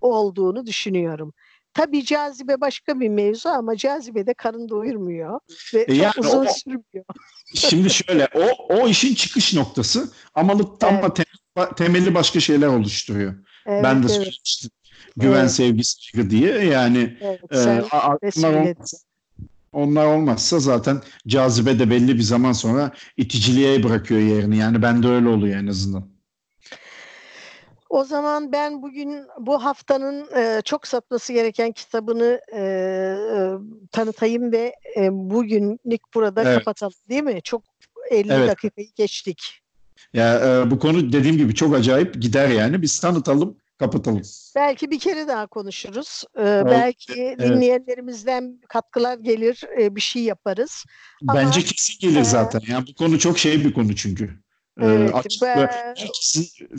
[0.01, 1.33] olduğunu düşünüyorum.
[1.75, 5.41] tabii cazibe başka bir mevzu ama cazibe de karın doyurmuyor
[5.75, 7.05] ve E yani çok uzun o- sürmüyor.
[7.55, 11.05] Şimdi şöyle o o işin çıkış noktası ama tam Evet.
[11.57, 13.35] tem- temeli başka şeyler oluşturuyor.
[13.67, 14.71] Evet, ben de evet, söylemiştim.
[15.17, 15.51] Güven, Evet.
[15.51, 17.59] sevgi, saygı diye yani evet, e,
[17.91, 18.19] a-
[19.77, 24.57] onlar, olmazsa zaten cazibe de belli bir zaman sonra iticiliğe bırakıyor yerini.
[24.57, 26.09] Yani bende öyle oluyor en azından.
[27.91, 33.53] O zaman ben bugün bu haftanın e, çok satması gereken kitabını e, e,
[33.93, 36.59] tanıtayım ve e, bugünlük burada Evet.
[36.59, 37.43] kapatalım değil mi?
[37.43, 37.63] Çok
[38.11, 38.49] 50 Evet.
[38.49, 39.61] dakikayı geçtik.
[40.13, 42.83] Ya e, bu konu dediğim gibi çok acayip gider yani.
[42.83, 44.23] Biz tanıtalım, kapatalım.
[44.57, 46.25] Belki bir kere daha konuşuruz.
[46.39, 50.85] E, belki dinleyenlerimizden katkılar gelir, e, bir şey yaparız.
[51.29, 52.61] Ama- Bence kesin gelir e, zaten.
[52.69, 54.25] Yani bu konu çok şey bir konu çünkü.
[54.81, 55.69] E, Evet, açık ve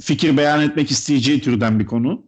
[0.02, 2.26] fikir beyan etmek isteyeceği türden bir konu.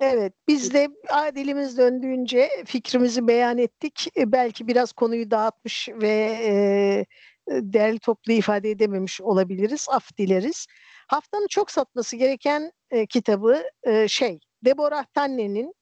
[0.00, 0.88] Evet, biz de
[1.34, 4.08] dilimiz döndüğünce fikrimizi beyan ettik.
[4.16, 7.04] E, belki biraz konuyu dağıtmış ve e,
[7.50, 9.86] değerli toplu ifade edememiş olabiliriz.
[9.90, 10.66] Af dileriz.
[11.06, 15.74] Haftanın çok satması gereken e, kitabı e, şey, Deborah Tanne'nin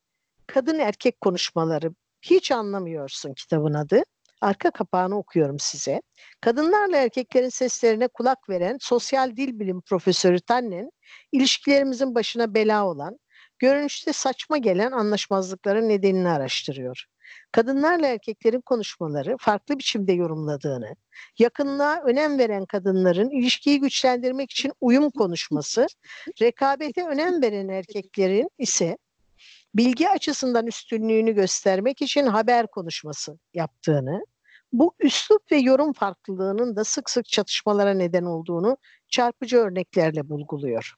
[0.46, 1.90] Kadın Erkek Konuşmaları.
[2.22, 4.02] Hiç anlamıyorsun kitabın adı.
[4.40, 6.02] Arka kapağını okuyorum size.
[6.40, 10.90] Kadınlarla erkeklerin seslerine kulak veren sosyal dil bilim profesörü Tannen,
[11.32, 13.18] ilişkilerimizin başına bela olan,
[13.58, 17.04] görünüşte saçma gelen anlaşmazlıkların nedenini araştırıyor.
[17.52, 20.96] Kadınlarla erkeklerin konuşmaları farklı biçimde yorumladığını,
[21.38, 25.86] yakınlığa önem veren kadınların ilişkiyi güçlendirmek için uyum konuşması,
[26.42, 28.98] rekabete önem veren erkeklerin ise
[29.74, 34.24] bilgi açısından üstünlüğünü göstermek için haber konuşması yaptığını,
[34.72, 38.76] bu üslup ve yorum farklılığının da sık sık çatışmalara neden olduğunu
[39.08, 40.94] çarpıcı örneklerle bulguluyor.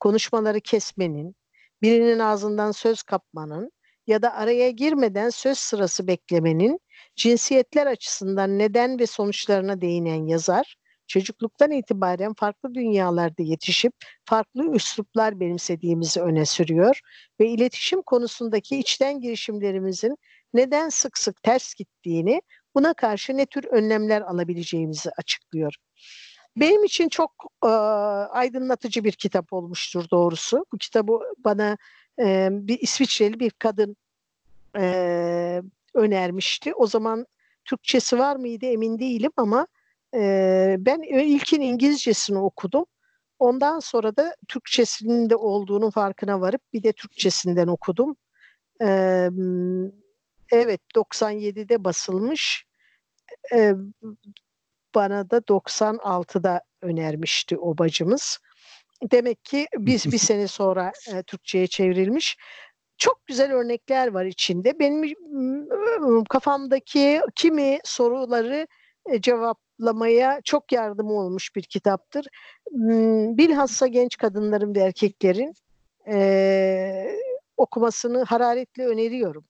[0.00, 1.36] Konuşmaları kesmenin,
[1.82, 3.72] birinin ağzından söz kapmanın
[4.06, 6.80] ya da araya girmeden söz sırası beklemenin
[7.16, 10.76] cinsiyetler açısından neden ve sonuçlarına değinen yazar,
[11.06, 13.92] çocukluktan itibaren farklı dünyalarda yetişip
[14.24, 17.00] farklı üsluplar benimsediğimizi öne sürüyor
[17.40, 20.16] ve iletişim konusundaki içten girişimlerimizin
[20.54, 22.42] neden sık sık ters gittiğini,
[22.74, 25.74] buna karşı ne tür önlemler alabileceğimizi açıklıyor.
[26.56, 27.32] Benim için çok
[27.64, 30.66] e, aydınlatıcı bir kitap olmuştur doğrusu.
[30.72, 31.76] Bu kitabı bana
[32.18, 33.96] e, bir İsviçreli bir kadın
[34.78, 35.62] e,
[35.94, 36.74] önermişti.
[36.74, 37.26] O zaman
[37.64, 39.66] Türkçesi var mıydı emin değilim ama
[40.14, 42.84] e, ben ilkin İngilizcesini okudum.
[43.38, 48.16] Ondan sonra da Türkçesinin de olduğunun farkına varıp bir de Türkçesinden okudum.
[48.82, 49.28] E,
[50.52, 52.66] evet 97'de basılmış.
[53.54, 53.74] E,
[54.94, 58.38] bana da 96'da önermişti o bacımız.
[59.02, 62.36] Demek ki biz bir sene sonra e, Türkçe'ye çevrilmiş.
[62.98, 64.78] Çok güzel örnekler var içinde.
[64.78, 68.66] Benim m, kafamdaki kimi soruları
[69.10, 72.26] e, cevaplamaya çok yardımı olmuş bir kitaptır.
[73.38, 75.54] Bilhassa genç kadınların ve erkeklerin
[76.08, 77.16] e,
[77.56, 79.44] okumasını hararetle öneriyorum.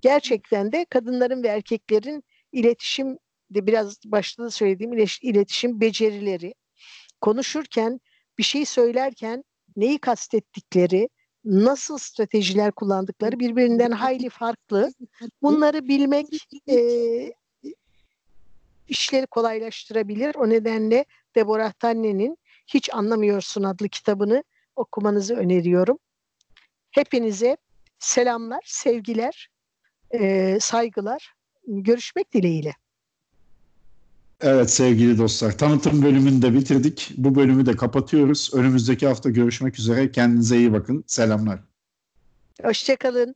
[0.00, 3.18] Gerçekten de kadınların ve erkeklerin iletişim
[3.50, 6.54] de biraz başta da söylediğim iletişim becerileri,
[7.20, 8.00] konuşurken
[8.38, 9.44] bir şey söylerken
[9.76, 11.08] neyi kastettikleri,
[11.44, 14.92] nasıl stratejiler kullandıkları birbirinden hayli farklı.
[15.42, 16.26] Bunları bilmek
[16.68, 16.78] e,
[18.88, 20.34] işleri kolaylaştırabilir.
[20.34, 24.44] O nedenle Deborah Tanne'nin Hiç Anlamıyorsun adlı kitabını
[24.76, 25.98] okumanızı öneriyorum.
[26.90, 27.56] Hepinize
[27.98, 29.48] selamlar, sevgiler,
[30.10, 31.34] e, saygılar.
[31.66, 32.72] Görüşmek dileğiyle.
[34.40, 37.12] Evet sevgili dostlar tanıtım bölümünü de bitirdik.
[37.16, 38.50] Bu bölümü de kapatıyoruz.
[38.54, 40.10] Önümüzdeki hafta görüşmek üzere.
[40.10, 41.04] Kendinize iyi bakın.
[41.06, 41.60] Selamlar.
[42.62, 43.34] Hoşçakalın.